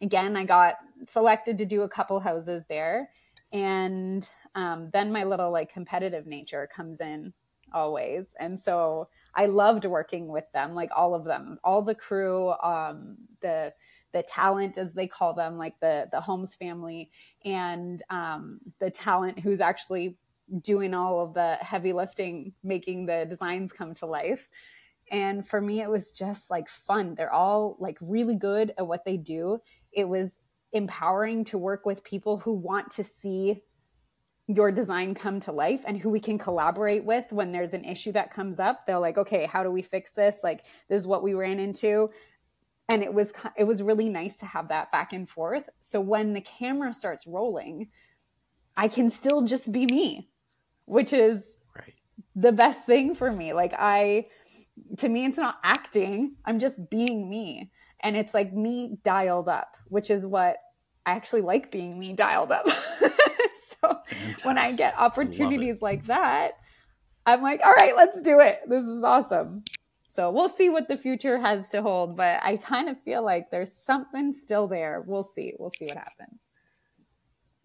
again 0.01 0.35
i 0.35 0.43
got 0.43 0.75
selected 1.07 1.57
to 1.57 1.65
do 1.65 1.83
a 1.83 1.89
couple 1.89 2.19
houses 2.19 2.63
there 2.67 3.09
and 3.51 4.29
um, 4.55 4.89
then 4.93 5.11
my 5.11 5.23
little 5.23 5.51
like 5.51 5.71
competitive 5.73 6.27
nature 6.27 6.69
comes 6.73 6.99
in 6.99 7.33
always. 7.73 8.25
And 8.39 8.59
so 8.59 9.09
I 9.35 9.45
loved 9.45 9.85
working 9.85 10.27
with 10.27 10.45
them, 10.53 10.75
like 10.75 10.91
all 10.95 11.13
of 11.13 11.23
them, 11.23 11.59
all 11.63 11.81
the 11.81 11.95
crew, 11.95 12.51
um, 12.63 13.17
the 13.41 13.73
the 14.11 14.23
talent 14.23 14.77
as 14.77 14.93
they 14.93 15.07
call 15.07 15.33
them, 15.33 15.57
like 15.57 15.79
the 15.79 16.07
the 16.11 16.21
Holmes 16.21 16.55
family, 16.55 17.11
and 17.45 18.01
um, 18.09 18.59
the 18.79 18.89
talent 18.89 19.39
who's 19.39 19.61
actually 19.61 20.17
doing 20.61 20.93
all 20.93 21.21
of 21.21 21.33
the 21.33 21.55
heavy 21.61 21.93
lifting, 21.93 22.53
making 22.63 23.05
the 23.05 23.25
designs 23.29 23.71
come 23.71 23.93
to 23.95 24.05
life. 24.05 24.49
And 25.11 25.47
for 25.47 25.61
me, 25.61 25.81
it 25.81 25.89
was 25.89 26.11
just 26.11 26.49
like 26.49 26.67
fun. 26.69 27.15
They're 27.15 27.33
all 27.33 27.77
like 27.79 27.97
really 28.01 28.35
good 28.35 28.73
at 28.77 28.87
what 28.87 29.05
they 29.05 29.17
do. 29.17 29.59
It 29.91 30.07
was 30.07 30.37
empowering 30.71 31.45
to 31.45 31.57
work 31.57 31.85
with 31.85 32.03
people 32.03 32.37
who 32.37 32.53
want 32.53 32.91
to 32.91 33.03
see 33.03 33.63
your 34.47 34.71
design 34.71 35.13
come 35.13 35.39
to 35.39 35.51
life 35.51 35.83
and 35.85 35.97
who 35.97 36.09
we 36.09 36.19
can 36.19 36.37
collaborate 36.37 37.05
with 37.05 37.31
when 37.31 37.51
there's 37.51 37.75
an 37.75 37.85
issue 37.85 38.11
that 38.11 38.33
comes 38.33 38.59
up 38.59 38.85
they're 38.85 38.97
like 38.97 39.17
okay 39.17 39.45
how 39.45 39.61
do 39.61 39.69
we 39.69 39.83
fix 39.83 40.11
this 40.13 40.39
like 40.43 40.65
this 40.89 40.99
is 40.99 41.07
what 41.07 41.21
we 41.21 41.35
ran 41.35 41.59
into 41.59 42.09
and 42.89 43.03
it 43.03 43.13
was 43.13 43.31
it 43.57 43.63
was 43.65 43.81
really 43.83 44.09
nice 44.09 44.35
to 44.37 44.45
have 44.45 44.67
that 44.69 44.91
back 44.91 45.13
and 45.13 45.29
forth. 45.29 45.69
So 45.79 46.01
when 46.01 46.33
the 46.33 46.41
camera 46.41 46.91
starts 46.93 47.25
rolling 47.27 47.89
i 48.77 48.87
can 48.87 49.09
still 49.09 49.41
just 49.43 49.71
be 49.71 49.85
me 49.85 50.29
which 50.85 51.11
is 51.13 51.43
Right. 51.75 51.93
the 52.35 52.51
best 52.51 52.85
thing 52.85 53.13
for 53.15 53.31
me. 53.31 53.53
Like 53.53 53.73
i 53.77 54.27
to 54.97 55.09
me 55.09 55.25
it's 55.25 55.37
not 55.37 55.57
acting. 55.63 56.35
I'm 56.45 56.59
just 56.59 56.89
being 56.89 57.29
me. 57.29 57.71
And 58.01 58.15
it's 58.15 58.33
like 58.33 58.53
me 58.53 58.97
dialed 59.03 59.49
up 59.49 59.75
which 59.87 60.09
is 60.09 60.25
what 60.25 60.57
i 61.05 61.11
actually 61.11 61.41
like 61.41 61.71
being 61.71 61.99
me 61.99 62.13
dialed 62.13 62.51
up. 62.51 62.65
So 63.81 63.97
when 64.43 64.57
I 64.57 64.71
get 64.73 64.93
opportunities 64.97 65.81
like 65.81 66.05
that, 66.07 66.51
I'm 67.25 67.41
like, 67.41 67.61
all 67.63 67.71
right, 67.71 67.95
let's 67.95 68.21
do 68.21 68.39
it. 68.41 68.59
This 68.67 68.83
is 68.83 69.03
awesome. 69.03 69.63
So 70.19 70.29
we'll 70.31 70.49
see 70.49 70.69
what 70.69 70.89
the 70.89 70.97
future 70.97 71.39
has 71.39 71.69
to 71.69 71.81
hold, 71.81 72.17
but 72.17 72.41
I 72.43 72.57
kind 72.57 72.89
of 72.89 73.01
feel 73.03 73.23
like 73.23 73.51
there's 73.51 73.71
something 73.71 74.33
still 74.33 74.67
there. 74.67 75.01
We'll 75.07 75.23
see. 75.23 75.53
We'll 75.57 75.71
see 75.79 75.85
what 75.85 75.95
happens. 75.95 76.41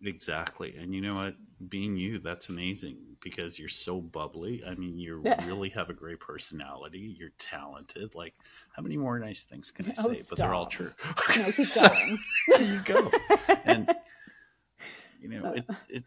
Exactly. 0.05 0.77
And 0.79 0.95
you 0.95 1.01
know 1.01 1.17
what? 1.17 1.35
Being 1.69 1.97
you, 1.97 2.21
that's 2.21 2.51
amazing 2.51 2.99
because 3.21 3.59
you're 3.59 3.69
so 3.69 4.01
bubbly. 4.01 4.63
I 4.65 4.77
mean, 4.77 4.97
you 5.01 5.25
really 5.49 5.69
have 5.71 5.91
a 5.91 5.93
great 5.93 6.21
personality. 6.21 7.17
You're 7.19 7.33
talented. 7.41 8.15
Like, 8.15 8.35
how 8.71 8.83
many 8.85 8.97
more 8.97 9.19
nice 9.19 9.43
things 9.43 9.73
can 9.73 9.89
I 9.91 9.95
Oh, 9.99 10.13
say? 10.13 10.23
but 10.31 10.39
they're 10.39 10.55
all 10.55 10.67
true. 10.67 10.93
No, 11.37 11.51
keep 11.51 11.67
So, 11.67 11.89
going. 11.89 12.19
there 12.51 12.63
you 12.63 12.81
go. 12.85 13.11
And, 13.65 13.93
you 15.21 15.29
know, 15.29 15.53
it, 15.57 15.65
it, 15.89 16.05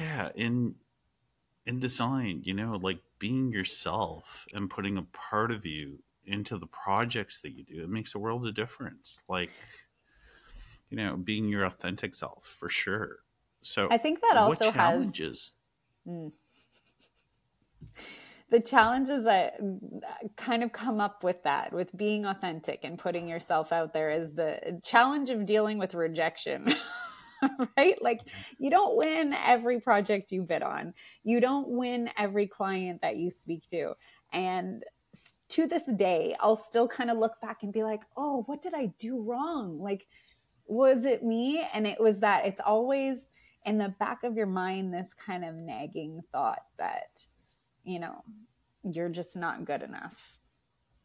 yeah, 0.00 0.30
in, 0.36 0.74
in 1.66 1.80
design, 1.80 2.40
you 2.44 2.54
know, 2.54 2.78
like 2.80 3.00
being 3.22 3.52
yourself 3.52 4.48
and 4.52 4.68
putting 4.68 4.98
a 4.98 5.02
part 5.12 5.52
of 5.52 5.64
you 5.64 5.96
into 6.26 6.58
the 6.58 6.66
projects 6.66 7.38
that 7.38 7.52
you 7.52 7.62
do, 7.62 7.84
it 7.84 7.88
makes 7.88 8.16
a 8.16 8.18
world 8.18 8.44
of 8.44 8.52
difference. 8.56 9.20
Like, 9.28 9.52
you 10.90 10.96
know, 10.96 11.16
being 11.16 11.48
your 11.48 11.64
authentic 11.64 12.16
self 12.16 12.56
for 12.58 12.68
sure. 12.68 13.18
So 13.60 13.86
I 13.92 13.98
think 13.98 14.22
that 14.22 14.36
also 14.36 14.72
has 14.72 14.72
challenges? 14.72 15.52
Mm. 16.04 16.32
the 18.50 18.58
challenges 18.58 19.22
that 19.22 19.54
kind 20.36 20.64
of 20.64 20.72
come 20.72 21.00
up 21.00 21.22
with 21.22 21.44
that 21.44 21.72
with 21.72 21.96
being 21.96 22.26
authentic 22.26 22.80
and 22.82 22.98
putting 22.98 23.28
yourself 23.28 23.70
out 23.70 23.92
there 23.92 24.10
is 24.10 24.34
the 24.34 24.80
challenge 24.82 25.30
of 25.30 25.46
dealing 25.46 25.78
with 25.78 25.94
rejection 25.94 26.74
right? 27.76 28.00
Like 28.02 28.20
you 28.58 28.70
don't 28.70 28.96
win 28.96 29.32
every 29.32 29.80
project 29.80 30.32
you 30.32 30.42
bid 30.42 30.62
on. 30.62 30.94
You 31.24 31.40
don't 31.40 31.68
win 31.68 32.10
every 32.16 32.46
client 32.46 33.00
that 33.02 33.16
you 33.16 33.30
speak 33.30 33.66
to. 33.68 33.94
And 34.32 34.84
to 35.48 35.66
this 35.66 35.82
day 35.96 36.34
i'll 36.40 36.56
still 36.56 36.88
kind 36.88 37.10
of 37.10 37.18
look 37.18 37.38
back 37.42 37.62
and 37.62 37.74
be 37.74 37.82
like 37.82 38.00
oh 38.16 38.42
what 38.46 38.62
did 38.62 38.72
i 38.72 38.86
do 38.98 39.20
wrong? 39.20 39.78
Like 39.78 40.06
was 40.66 41.04
it 41.04 41.22
me? 41.22 41.62
And 41.74 41.86
it 41.86 42.00
was 42.00 42.20
that 42.20 42.46
it's 42.46 42.60
always 42.64 43.26
in 43.64 43.78
the 43.78 43.94
back 44.00 44.24
of 44.24 44.36
your 44.36 44.46
mind 44.46 44.92
this 44.92 45.12
kind 45.14 45.44
of 45.44 45.54
nagging 45.54 46.22
thought 46.32 46.64
that 46.78 47.26
you 47.84 47.98
know 47.98 48.22
you're 48.82 49.08
just 49.08 49.36
not 49.36 49.64
good 49.64 49.82
enough 49.82 50.38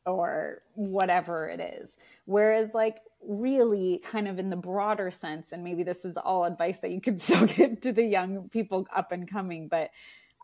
or 0.07 0.63
whatever 0.73 1.47
it 1.47 1.59
is. 1.59 1.91
Whereas 2.25 2.73
like 2.73 3.01
really 3.21 4.01
kind 4.03 4.27
of 4.27 4.39
in 4.39 4.49
the 4.49 4.55
broader 4.55 5.11
sense 5.11 5.51
and 5.51 5.63
maybe 5.63 5.83
this 5.83 6.05
is 6.05 6.17
all 6.17 6.45
advice 6.45 6.79
that 6.79 6.91
you 6.91 7.01
could 7.01 7.21
still 7.21 7.45
give 7.45 7.79
to 7.81 7.91
the 7.91 8.03
young 8.03 8.49
people 8.49 8.87
up 8.95 9.11
and 9.11 9.29
coming 9.29 9.67
but 9.67 9.89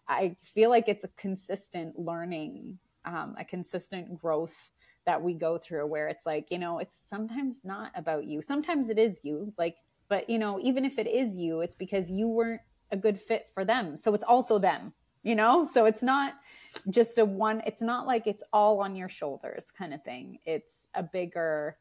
i 0.08 0.36
feel 0.44 0.72
like 0.72 0.90
it's 0.90 1.04
a 1.04 1.10
consistent 1.10 1.98
learning 2.00 2.78
um, 3.06 3.36
a 3.38 3.46
consistent 3.46 4.20
growth 4.20 4.72
that 5.06 5.22
we 5.22 5.34
go 5.34 5.58
through 5.58 5.86
where 5.86 6.08
it's 6.08 6.26
like 6.26 6.48
you 6.50 6.58
know 6.60 6.80
it's 6.80 6.96
sometimes 7.10 7.58
not 7.64 7.92
about 7.96 8.26
you. 8.26 8.42
Sometimes 8.42 8.90
it 8.90 8.98
is 8.98 9.20
you 9.24 9.54
like 9.58 9.78
but 10.10 10.30
you 10.30 10.40
know 10.40 10.60
even 10.62 10.86
if 10.86 10.98
it 10.98 11.08
is 11.08 11.36
you 11.36 11.62
it's 11.62 11.76
because 11.76 12.10
you 12.10 12.28
weren't 12.28 12.62
a 12.92 12.98
good 12.98 13.20
fit 13.20 13.50
for 13.54 13.66
them. 13.66 13.98
So 13.98 14.14
it's 14.14 14.24
also 14.24 14.60
them 14.60 14.94
you 15.24 15.36
know? 15.36 15.68
So 15.74 15.86
it's 15.86 16.04
not 16.04 16.36
just 16.90 17.18
a 17.18 17.26
one 17.26 17.62
it's 17.66 17.82
not 17.82 18.08
like 18.08 18.28
it's 18.28 18.44
all 18.52 18.82
on 18.82 18.96
your 18.96 19.10
shoulders 19.10 19.72
kind 19.76 19.94
of 19.94 20.04
thing. 20.04 20.40
It's 20.46 20.88
a 20.94 21.04
bigger 21.04 21.78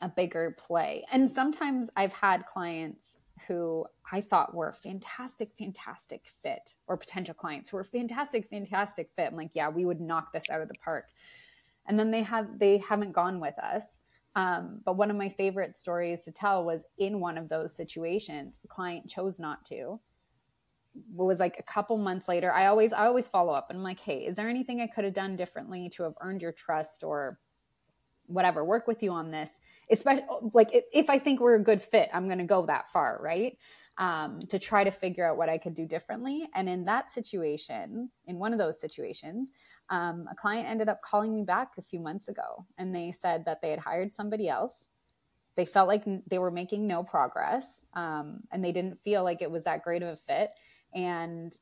a 0.00 0.08
bigger 0.08 0.56
play. 0.58 1.04
And 1.12 1.30
sometimes 1.30 1.88
i've 1.96 2.12
had 2.12 2.44
clients 2.46 3.16
who 3.48 3.84
i 4.12 4.20
thought 4.20 4.54
were 4.54 4.72
fantastic 4.72 5.50
fantastic 5.58 6.22
fit 6.42 6.74
or 6.86 6.96
potential 6.96 7.34
clients 7.34 7.68
who 7.68 7.76
were 7.76 7.84
fantastic 7.84 8.48
fantastic 8.48 9.10
fit. 9.16 9.28
I'm 9.28 9.36
like 9.36 9.50
yeah 9.54 9.68
we 9.68 9.84
would 9.84 10.00
knock 10.00 10.32
this 10.32 10.44
out 10.50 10.60
of 10.60 10.68
the 10.68 10.74
park. 10.84 11.06
And 11.86 11.98
then 11.98 12.10
they 12.10 12.22
have 12.22 12.58
they 12.58 12.78
haven't 12.78 13.12
gone 13.12 13.40
with 13.40 13.58
us. 13.58 13.98
Um, 14.36 14.80
but 14.84 14.96
one 14.96 15.12
of 15.12 15.16
my 15.16 15.28
favorite 15.28 15.76
stories 15.76 16.24
to 16.24 16.32
tell 16.32 16.64
was 16.64 16.84
in 16.98 17.20
one 17.20 17.38
of 17.38 17.48
those 17.48 17.72
situations 17.76 18.58
a 18.64 18.68
client 18.68 19.08
chose 19.08 19.38
not 19.38 19.64
to 19.66 20.00
was 21.12 21.40
like 21.40 21.58
a 21.58 21.62
couple 21.62 21.96
months 21.96 22.28
later 22.28 22.52
i 22.52 22.66
always 22.66 22.92
i 22.92 23.06
always 23.06 23.26
follow 23.26 23.52
up 23.52 23.66
and 23.68 23.78
i'm 23.78 23.84
like 23.84 24.00
hey 24.00 24.24
is 24.24 24.36
there 24.36 24.48
anything 24.48 24.80
i 24.80 24.86
could 24.86 25.04
have 25.04 25.14
done 25.14 25.36
differently 25.36 25.88
to 25.88 26.02
have 26.02 26.14
earned 26.20 26.40
your 26.40 26.52
trust 26.52 27.02
or 27.02 27.38
whatever 28.26 28.64
work 28.64 28.86
with 28.86 29.02
you 29.02 29.10
on 29.10 29.30
this? 29.30 29.50
Especially 29.90 30.24
like 30.52 30.70
if 30.92 31.10
i 31.10 31.18
think 31.18 31.40
we're 31.40 31.56
a 31.56 31.62
good 31.62 31.82
fit 31.82 32.08
i'm 32.12 32.26
going 32.26 32.38
to 32.38 32.44
go 32.44 32.64
that 32.66 32.90
far 32.92 33.20
right? 33.22 33.56
Um, 33.96 34.40
to 34.48 34.58
try 34.58 34.82
to 34.82 34.90
figure 34.90 35.24
out 35.24 35.36
what 35.36 35.48
i 35.48 35.58
could 35.58 35.74
do 35.74 35.86
differently. 35.86 36.48
And 36.54 36.68
in 36.68 36.84
that 36.86 37.12
situation 37.12 38.10
in 38.26 38.38
one 38.38 38.52
of 38.52 38.58
those 38.58 38.80
situations 38.80 39.50
um, 39.90 40.26
a 40.30 40.34
client 40.34 40.68
ended 40.68 40.88
up 40.88 41.02
calling 41.02 41.34
me 41.34 41.42
back 41.42 41.72
a 41.78 41.82
few 41.82 42.00
months 42.00 42.28
ago 42.28 42.66
and 42.78 42.94
they 42.94 43.12
said 43.12 43.44
that 43.44 43.60
they 43.60 43.70
had 43.70 43.78
hired 43.78 44.14
somebody 44.14 44.48
else. 44.48 44.86
They 45.56 45.66
felt 45.66 45.86
like 45.86 46.04
they 46.26 46.38
were 46.38 46.50
making 46.50 46.86
no 46.86 47.04
progress 47.04 47.84
um, 47.92 48.40
and 48.50 48.64
they 48.64 48.72
didn't 48.72 48.98
feel 48.98 49.22
like 49.22 49.42
it 49.42 49.50
was 49.50 49.64
that 49.64 49.84
great 49.84 50.02
of 50.02 50.08
a 50.08 50.16
fit 50.16 50.50
and 50.94 51.56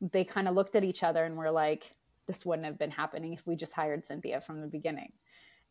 they 0.00 0.24
kind 0.24 0.48
of 0.48 0.54
looked 0.54 0.76
at 0.76 0.84
each 0.84 1.02
other 1.02 1.24
and 1.24 1.36
were 1.36 1.50
like 1.50 1.94
this 2.26 2.46
wouldn't 2.46 2.66
have 2.66 2.78
been 2.78 2.90
happening 2.90 3.32
if 3.32 3.46
we 3.46 3.56
just 3.56 3.72
hired 3.72 4.06
cynthia 4.06 4.40
from 4.40 4.60
the 4.60 4.66
beginning. 4.66 5.12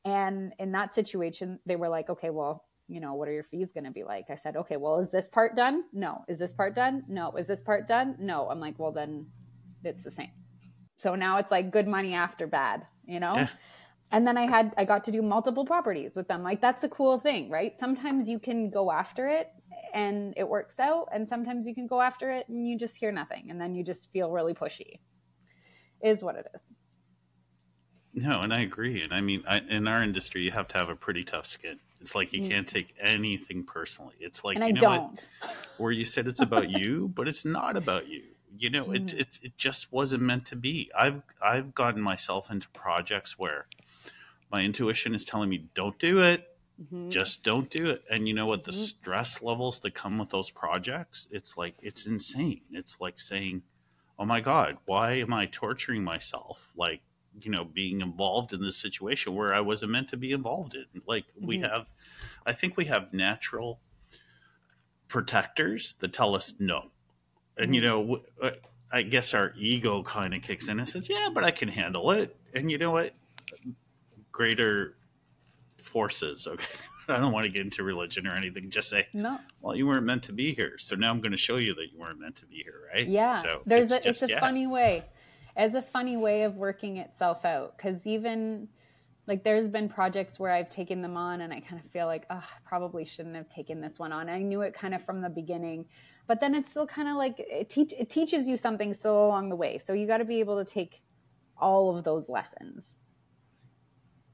And 0.06 0.54
in 0.60 0.72
that 0.74 0.94
situation 0.94 1.60
they 1.66 1.76
were 1.76 1.90
like 1.90 2.10
okay 2.10 2.30
well 2.30 2.66
you 2.88 3.00
know 3.00 3.14
what 3.14 3.28
are 3.28 3.34
your 3.34 3.44
fees 3.44 3.72
going 3.72 3.86
to 3.86 3.92
be 3.92 4.04
like? 4.04 4.26
I 4.30 4.36
said 4.36 4.56
okay 4.58 4.78
well 4.78 5.00
is 5.00 5.12
this 5.12 5.30
part 5.30 5.56
done? 5.56 5.84
No. 5.94 6.24
Is 6.28 6.40
this 6.40 6.54
part 6.54 6.76
done? 6.76 7.04
No. 7.08 7.32
Is 7.32 7.48
this 7.48 7.62
part 7.62 7.88
done? 7.88 8.16
No. 8.20 8.50
I'm 8.50 8.60
like 8.60 8.78
well 8.78 8.92
then 8.92 9.28
it's 9.84 10.04
the 10.04 10.12
same. 10.12 10.32
So 10.98 11.16
now 11.16 11.38
it's 11.38 11.52
like 11.52 11.72
good 11.72 11.88
money 11.88 12.14
after 12.14 12.48
bad 12.48 12.86
you 13.06 13.20
know? 13.20 13.34
Yeah. 13.36 13.48
and 14.12 14.28
then 14.28 14.38
i 14.38 14.46
had 14.46 14.74
i 14.78 14.86
got 14.86 15.04
to 15.04 15.12
do 15.12 15.22
multiple 15.22 15.66
properties 15.66 16.12
with 16.16 16.28
them. 16.28 16.44
Like 16.44 16.62
that's 16.62 16.84
a 16.84 16.90
cool 16.90 17.18
thing 17.18 17.50
right? 17.50 17.74
Sometimes 17.80 18.30
you 18.30 18.40
can 18.40 18.70
go 18.70 18.92
after 18.92 19.28
it 19.28 19.50
and 19.94 20.34
it 20.38 20.48
works 20.48 20.80
out 20.80 21.10
and 21.12 21.28
sometimes 21.28 21.66
you 21.66 21.74
can 21.74 21.88
go 21.88 22.02
after 22.02 22.32
it 22.32 22.48
and 22.50 22.68
you 22.68 22.78
just 22.78 22.96
hear 22.96 23.12
nothing 23.12 23.48
and 23.50 23.60
then 23.60 23.76
you 23.76 23.84
just 23.84 24.12
feel 24.12 24.32
really 24.32 24.54
pushy 24.54 25.00
is 26.02 26.24
what 26.24 26.36
it 26.36 26.46
is. 26.54 26.62
No 28.14 28.42
and 28.42 28.54
i 28.54 28.62
agree 28.62 29.02
and 29.04 29.14
i 29.14 29.22
mean 29.22 29.44
I, 29.48 29.60
in 29.60 29.88
our 29.88 30.04
industry 30.04 30.44
you 30.44 30.52
have 30.52 30.68
to 30.70 30.78
have 30.78 30.90
a 30.90 30.96
pretty 30.96 31.24
tough 31.24 31.46
skin. 31.46 31.80
It's 32.02 32.16
like 32.16 32.32
you 32.34 32.42
mm. 32.42 32.50
can't 32.50 32.68
take 32.68 32.96
anything 33.00 33.64
personally. 33.64 34.16
It's 34.20 34.44
like 34.44 34.56
and 34.56 34.64
i 34.64 34.72
don't 34.72 35.26
what? 35.42 35.56
where 35.78 35.92
you 35.92 36.06
said 36.06 36.28
it's 36.28 36.42
about 36.42 36.70
you 36.70 37.08
but 37.16 37.28
it's 37.28 37.46
not 37.46 37.78
about 37.78 38.08
you. 38.08 38.24
You 38.58 38.70
know 38.72 38.86
mm. 38.86 38.96
it, 38.96 39.14
it, 39.14 39.28
it 39.44 39.58
just 39.58 39.92
wasn't 39.92 40.24
meant 40.24 40.46
to 40.48 40.56
be. 40.56 40.90
I've 40.98 41.22
i've 41.42 41.76
gotten 41.76 42.02
myself 42.02 42.50
into 42.50 42.68
projects 42.70 43.38
where 43.38 43.68
my 44.52 44.64
intuition 44.64 45.14
is 45.14 45.24
telling 45.24 45.50
me 45.50 45.70
don't 45.76 45.98
do 46.00 46.20
it 46.20 46.49
Mm-hmm. 46.82 47.10
Just 47.10 47.44
don't 47.44 47.70
do 47.70 47.88
it. 47.88 48.04
And 48.10 48.28
you 48.28 48.34
know 48.34 48.46
what? 48.46 48.64
The 48.64 48.72
mm-hmm. 48.72 48.82
stress 48.82 49.42
levels 49.42 49.80
that 49.82 49.94
come 49.94 50.18
with 50.18 50.30
those 50.30 50.50
projects, 50.50 51.28
it's 51.32 51.58
like, 51.58 51.76
it's 51.82 52.06
insane. 52.06 52.62
It's 52.72 53.02
like 53.02 53.20
saying, 53.20 53.64
oh 54.18 54.26
my 54.26 54.42
God, 54.42 54.78
why 54.86 55.14
am 55.14 55.34
I 55.34 55.48
torturing 55.48 56.04
myself? 56.04 56.72
Like, 56.76 57.02
you 57.42 57.52
know, 57.52 57.66
being 57.66 58.02
involved 58.02 58.54
in 58.54 58.62
this 58.62 58.78
situation 58.78 59.36
where 59.36 59.54
I 59.54 59.62
wasn't 59.62 59.92
meant 59.92 60.10
to 60.10 60.18
be 60.18 60.32
involved 60.32 60.76
in. 60.76 60.86
Like, 61.06 61.26
mm-hmm. 61.26 61.48
we 61.48 61.60
have, 61.60 61.88
I 62.46 62.54
think 62.54 62.78
we 62.78 62.86
have 62.86 63.14
natural 63.14 63.80
protectors 65.08 65.96
that 66.00 66.14
tell 66.14 66.36
us 66.36 66.54
no. 66.60 66.92
And, 67.58 67.76
you 67.76 67.82
mm-hmm. 67.82 68.12
know, 68.12 68.22
uh, 68.42 68.52
I 68.92 69.02
guess 69.04 69.34
our 69.34 69.54
ego 69.58 70.02
kind 70.02 70.34
of 70.34 70.42
kicks 70.42 70.68
in 70.68 70.80
and 70.80 70.88
says, 70.88 71.10
yeah, 71.10 71.30
but 71.34 71.44
I 71.44 71.52
can 71.52 71.68
handle 71.68 72.12
it. 72.12 72.36
And 72.54 72.72
you 72.72 72.78
know 72.78 72.92
what? 72.92 73.14
Greater 74.32 74.96
forces. 75.82 76.48
Okay. 76.48 76.66
I 77.10 77.18
don't 77.18 77.32
want 77.32 77.46
to 77.46 77.52
get 77.52 77.64
into 77.64 77.84
religion 77.84 78.28
or 78.28 78.36
anything. 78.36 78.70
Just 78.70 78.90
say, 78.90 79.08
no. 79.14 79.40
Well, 79.62 79.76
you 79.76 79.88
weren't 79.88 80.06
meant 80.06 80.24
to 80.24 80.34
be 80.34 80.54
here, 80.54 80.78
so 80.78 80.96
now 80.96 81.10
I'm 81.10 81.22
going 81.22 81.32
to 81.32 81.38
show 81.38 81.58
you 81.58 81.74
that 81.74 81.92
you 81.92 82.00
weren't 82.00 82.20
meant 82.20 82.36
to 82.38 82.46
be 82.46 82.58
here, 82.58 82.82
right? 82.94 83.08
Yeah. 83.08 83.34
So 83.34 83.62
there's 83.66 83.92
it's 83.92 84.06
a 84.06 84.10
just, 84.10 84.22
it's 84.24 84.32
a 84.32 84.36
yeah. 84.36 84.40
funny 84.40 84.68
way. 84.68 85.04
as 85.56 85.74
a 85.74 85.82
funny 85.82 86.18
way 86.18 86.44
of 86.44 86.56
working 86.56 86.98
itself 86.98 87.46
out 87.46 87.76
because 87.76 88.06
even 88.06 88.68
like 89.28 89.44
there's 89.44 89.68
been 89.68 89.88
projects 89.90 90.40
where 90.40 90.52
I've 90.52 90.70
taken 90.70 91.02
them 91.02 91.16
on 91.16 91.42
and 91.42 91.54
I 91.54 91.60
kind 91.60 91.82
of 91.84 91.90
feel 91.92 92.08
like, 92.08 92.26
oh, 92.30 92.44
probably 92.66 93.06
shouldn't 93.06 93.36
have 93.36 93.50
taken 93.50 93.80
this 93.80 94.00
one 94.00 94.12
on. 94.12 94.28
I 94.28 94.42
knew 94.42 94.62
it 94.62 94.74
kind 94.74 94.94
of 94.96 95.04
from 95.04 95.22
the 95.22 95.30
beginning, 95.30 95.86
but 96.28 96.40
then 96.40 96.56
it's 96.56 96.72
still 96.72 96.88
kind 96.88 97.08
of 97.08 97.16
like 97.16 97.36
it 97.38 97.70
teach 97.70 97.94
it 97.98 98.10
teaches 98.10 98.48
you 98.48 98.58
something 98.58 98.94
so 98.94 99.26
along 99.26 99.50
the 99.50 99.56
way. 99.56 99.78
So 99.78 99.94
you 99.94 100.08
got 100.08 100.18
to 100.18 100.26
be 100.26 100.40
able 100.40 100.64
to 100.64 100.70
take 100.70 101.02
all 101.58 101.96
of 101.96 102.04
those 102.04 102.30
lessons 102.30 102.96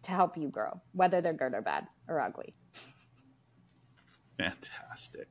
to 0.05 0.11
help 0.11 0.37
you 0.37 0.47
grow, 0.49 0.81
whether 0.93 1.21
they're 1.21 1.33
good 1.33 1.53
or 1.53 1.61
bad 1.61 1.87
or 2.07 2.21
ugly. 2.21 2.53
Fantastic. 4.37 5.27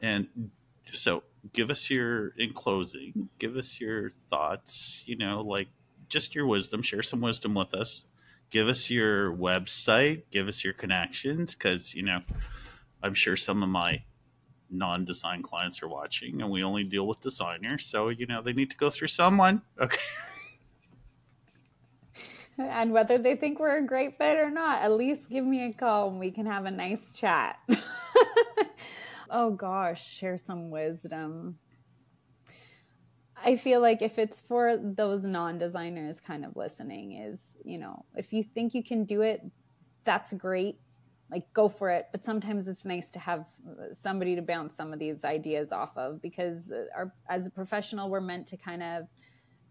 And 0.00 0.50
so 0.92 1.22
give 1.52 1.70
us 1.70 1.88
your 1.90 2.28
in 2.38 2.52
closing, 2.52 3.28
give 3.38 3.56
us 3.56 3.80
your 3.80 4.10
thoughts, 4.30 5.04
you 5.06 5.16
know, 5.16 5.40
like 5.40 5.68
just 6.08 6.34
your 6.34 6.46
wisdom, 6.46 6.82
share 6.82 7.02
some 7.02 7.20
wisdom 7.20 7.54
with 7.54 7.74
us. 7.74 8.04
Give 8.50 8.68
us 8.68 8.90
your 8.90 9.32
website, 9.34 10.24
give 10.30 10.46
us 10.48 10.62
your 10.62 10.74
connections 10.74 11.54
cuz 11.54 11.94
you 11.94 12.02
know, 12.02 12.20
I'm 13.02 13.14
sure 13.14 13.36
some 13.36 13.62
of 13.62 13.68
my 13.68 14.02
non-design 14.70 15.42
clients 15.42 15.82
are 15.82 15.88
watching 15.88 16.42
and 16.42 16.50
we 16.50 16.62
only 16.62 16.84
deal 16.84 17.06
with 17.06 17.20
designers, 17.20 17.86
so 17.86 18.08
you 18.10 18.26
know, 18.26 18.42
they 18.42 18.52
need 18.52 18.70
to 18.70 18.76
go 18.76 18.90
through 18.90 19.08
someone. 19.08 19.62
Okay. 19.80 20.00
and 22.58 22.92
whether 22.92 23.18
they 23.18 23.36
think 23.36 23.58
we're 23.58 23.78
a 23.78 23.86
great 23.86 24.18
fit 24.18 24.36
or 24.36 24.50
not, 24.50 24.82
at 24.82 24.92
least 24.92 25.30
give 25.30 25.44
me 25.44 25.66
a 25.66 25.72
call 25.72 26.08
and 26.08 26.18
we 26.18 26.30
can 26.30 26.46
have 26.46 26.64
a 26.64 26.70
nice 26.70 27.10
chat. 27.10 27.58
oh 29.30 29.50
gosh, 29.50 30.06
share 30.06 30.36
some 30.36 30.70
wisdom. 30.70 31.58
I 33.44 33.56
feel 33.56 33.80
like 33.80 34.02
if 34.02 34.18
it's 34.18 34.40
for 34.40 34.78
those 34.80 35.24
non 35.24 35.58
designers 35.58 36.20
kind 36.20 36.44
of 36.44 36.56
listening, 36.56 37.12
is, 37.12 37.40
you 37.64 37.78
know, 37.78 38.04
if 38.14 38.32
you 38.32 38.44
think 38.44 38.74
you 38.74 38.84
can 38.84 39.04
do 39.04 39.22
it, 39.22 39.40
that's 40.04 40.32
great. 40.32 40.78
Like, 41.30 41.52
go 41.52 41.68
for 41.68 41.90
it. 41.90 42.08
But 42.12 42.24
sometimes 42.24 42.68
it's 42.68 42.84
nice 42.84 43.10
to 43.12 43.18
have 43.18 43.46
somebody 43.94 44.36
to 44.36 44.42
bounce 44.42 44.76
some 44.76 44.92
of 44.92 44.98
these 44.98 45.24
ideas 45.24 45.72
off 45.72 45.96
of 45.96 46.20
because 46.22 46.70
uh, 46.70 46.84
our, 46.94 47.12
as 47.28 47.46
a 47.46 47.50
professional, 47.50 48.10
we're 48.10 48.20
meant 48.20 48.46
to 48.48 48.56
kind 48.56 48.82
of 48.82 49.08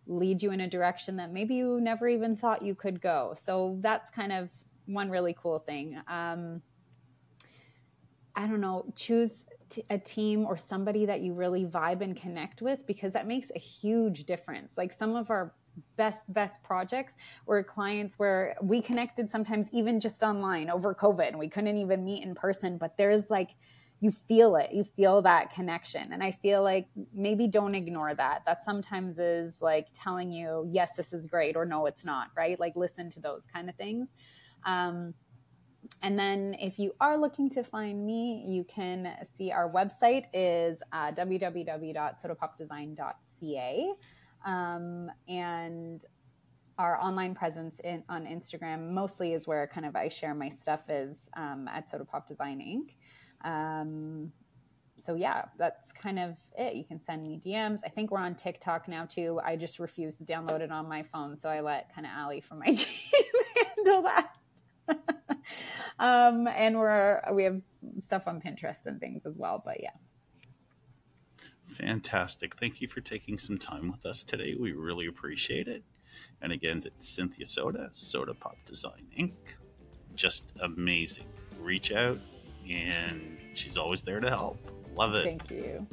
lead 0.08 0.42
you 0.42 0.52
in 0.52 0.62
a 0.62 0.68
direction 0.68 1.16
that 1.18 1.32
maybe 1.32 1.56
you 1.56 1.80
never 1.82 2.08
even 2.08 2.36
thought 2.36 2.62
you 2.62 2.76
could 2.76 3.02
go. 3.02 3.36
So 3.44 3.78
that's 3.82 4.10
kind 4.10 4.32
of 4.32 4.50
one 4.86 5.10
really 5.10 5.36
cool 5.42 5.60
thing. 5.60 6.00
Um, 6.08 6.62
I 8.36 8.48
don't 8.48 8.62
know, 8.62 8.86
choose 8.96 9.46
t- 9.70 9.86
a 9.90 9.98
team 9.98 10.46
or 10.46 10.58
somebody 10.58 11.06
that 11.06 11.22
you 11.22 11.34
really 11.34 11.66
vibe 11.66 12.02
and 12.02 12.16
connect 12.16 12.62
with 12.62 12.86
because 12.88 13.14
that 13.14 13.28
makes 13.28 13.52
a 13.56 13.60
huge 13.60 14.26
difference. 14.26 14.74
Like 14.78 14.92
some 14.92 15.16
of 15.16 15.30
our 15.30 15.54
best 15.96 16.32
best 16.34 16.62
projects 16.64 17.14
were 17.46 17.64
clients 17.64 18.20
where 18.20 18.56
we 18.62 18.82
connected 18.82 19.30
sometimes 19.30 19.70
even 19.72 20.02
just 20.02 20.22
online 20.22 20.70
over 20.70 20.94
covid 20.94 21.30
and 21.30 21.40
we 21.40 21.48
couldn't 21.48 21.78
even 21.78 22.04
meet 22.04 22.24
in 22.24 22.36
person 22.36 22.78
but 22.78 22.98
there's 22.98 23.30
like 23.30 23.52
you 24.02 24.12
feel 24.12 24.56
it 24.56 24.72
you 24.74 24.84
feel 24.84 25.22
that 25.22 25.54
connection. 25.54 26.12
And 26.12 26.22
i 26.22 26.32
feel 26.32 26.64
like 26.64 26.88
maybe 27.14 27.48
don't 27.48 27.76
ignore 27.76 28.14
that. 28.16 28.42
That 28.46 28.64
sometimes 28.64 29.20
is 29.20 29.62
like 29.62 29.88
telling 29.94 30.32
you 30.32 30.68
yes 30.70 30.92
this 30.98 31.14
is 31.14 31.28
great 31.28 31.56
or 31.56 31.66
no 31.66 31.86
it's 31.86 32.04
not 32.04 32.30
right? 32.36 32.60
Like 32.60 32.76
listen 32.76 33.10
to 33.12 33.22
those 33.22 33.44
kind 33.54 33.70
of 33.70 33.76
things. 33.76 34.10
Um, 34.66 35.14
and 36.02 36.18
then 36.18 36.56
if 36.60 36.80
you 36.80 36.96
are 37.00 37.16
looking 37.18 37.50
to 37.50 37.64
find 37.64 38.06
me 38.06 38.44
you 38.48 38.64
can 38.64 39.14
see 39.36 39.52
our 39.52 39.70
website 39.70 40.26
is 40.34 40.82
uh, 40.92 41.12
www.sodapopdesign.ca 41.12 43.94
um, 44.46 45.12
and 45.28 46.06
our 46.78 47.02
online 47.02 47.36
presence 47.36 47.80
in, 47.84 48.04
on 48.10 48.26
instagram 48.26 48.92
mostly 48.92 49.34
is 49.34 49.48
where 49.48 49.68
kind 49.68 49.86
of 49.86 49.96
i 49.96 50.08
share 50.08 50.36
my 50.36 50.50
stuff 50.50 50.82
is 50.90 51.30
um, 51.36 51.68
at 51.68 51.92
design 52.28 52.60
inc 52.60 52.96
um, 53.44 54.32
so 54.98 55.16
yeah, 55.16 55.46
that's 55.58 55.92
kind 55.92 56.20
of 56.20 56.36
it. 56.58 56.76
You 56.76 56.84
can 56.84 57.02
send 57.02 57.24
me 57.24 57.40
DMs. 57.44 57.80
I 57.86 57.90
think 57.90 58.12
we're 58.12 58.20
on 58.20 58.36
TikTok 58.36 58.88
now 58.88 59.06
too. 59.06 59.40
I 59.44 59.56
just 59.56 59.80
refuse 59.80 60.16
to 60.18 60.24
download 60.24 60.62
it 60.62 60.72
on 60.72 60.88
my 60.88 61.04
phone, 61.04 61.38
so 61.38 61.50
I 61.50 61.62
let 61.62 61.94
kind 61.94 62.06
of 62.06 62.14
Ali 62.18 62.42
from 62.42 62.60
my 62.60 62.66
team 62.74 63.32
handle 63.76 64.04
that. 64.04 64.36
um, 66.00 66.48
and 66.48 66.78
we're 66.78 67.22
we 67.34 67.44
have 67.44 67.62
stuff 68.06 68.28
on 68.28 68.42
Pinterest 68.42 68.86
and 68.86 69.00
things 69.00 69.26
as 69.26 69.38
well. 69.38 69.62
But 69.64 69.82
yeah. 69.82 69.92
Fantastic. 71.68 72.56
Thank 72.58 72.82
you 72.82 72.88
for 72.88 73.02
taking 73.02 73.38
some 73.38 73.58
time 73.58 73.90
with 73.90 74.06
us 74.06 74.24
today. 74.24 74.56
We 74.60 74.74
really 74.74 75.08
appreciate 75.08 75.68
it. 75.68 75.84
And 76.42 76.52
again, 76.52 76.82
it's 76.86 77.08
Cynthia 77.08 77.46
Soda, 77.46 77.90
Soda 77.94 78.34
Pop 78.34 78.58
Design 78.66 79.08
Inc. 79.18 79.34
Just 80.16 80.52
amazing. 80.62 81.28
Reach 81.60 81.94
out, 81.94 82.20
and 82.70 83.38
she's 83.54 83.78
always 83.78 84.02
there 84.02 84.20
to 84.20 84.30
help. 84.30 84.58
Love 84.96 85.16
it. 85.16 85.24
Thank 85.24 85.50
you. 85.50 85.88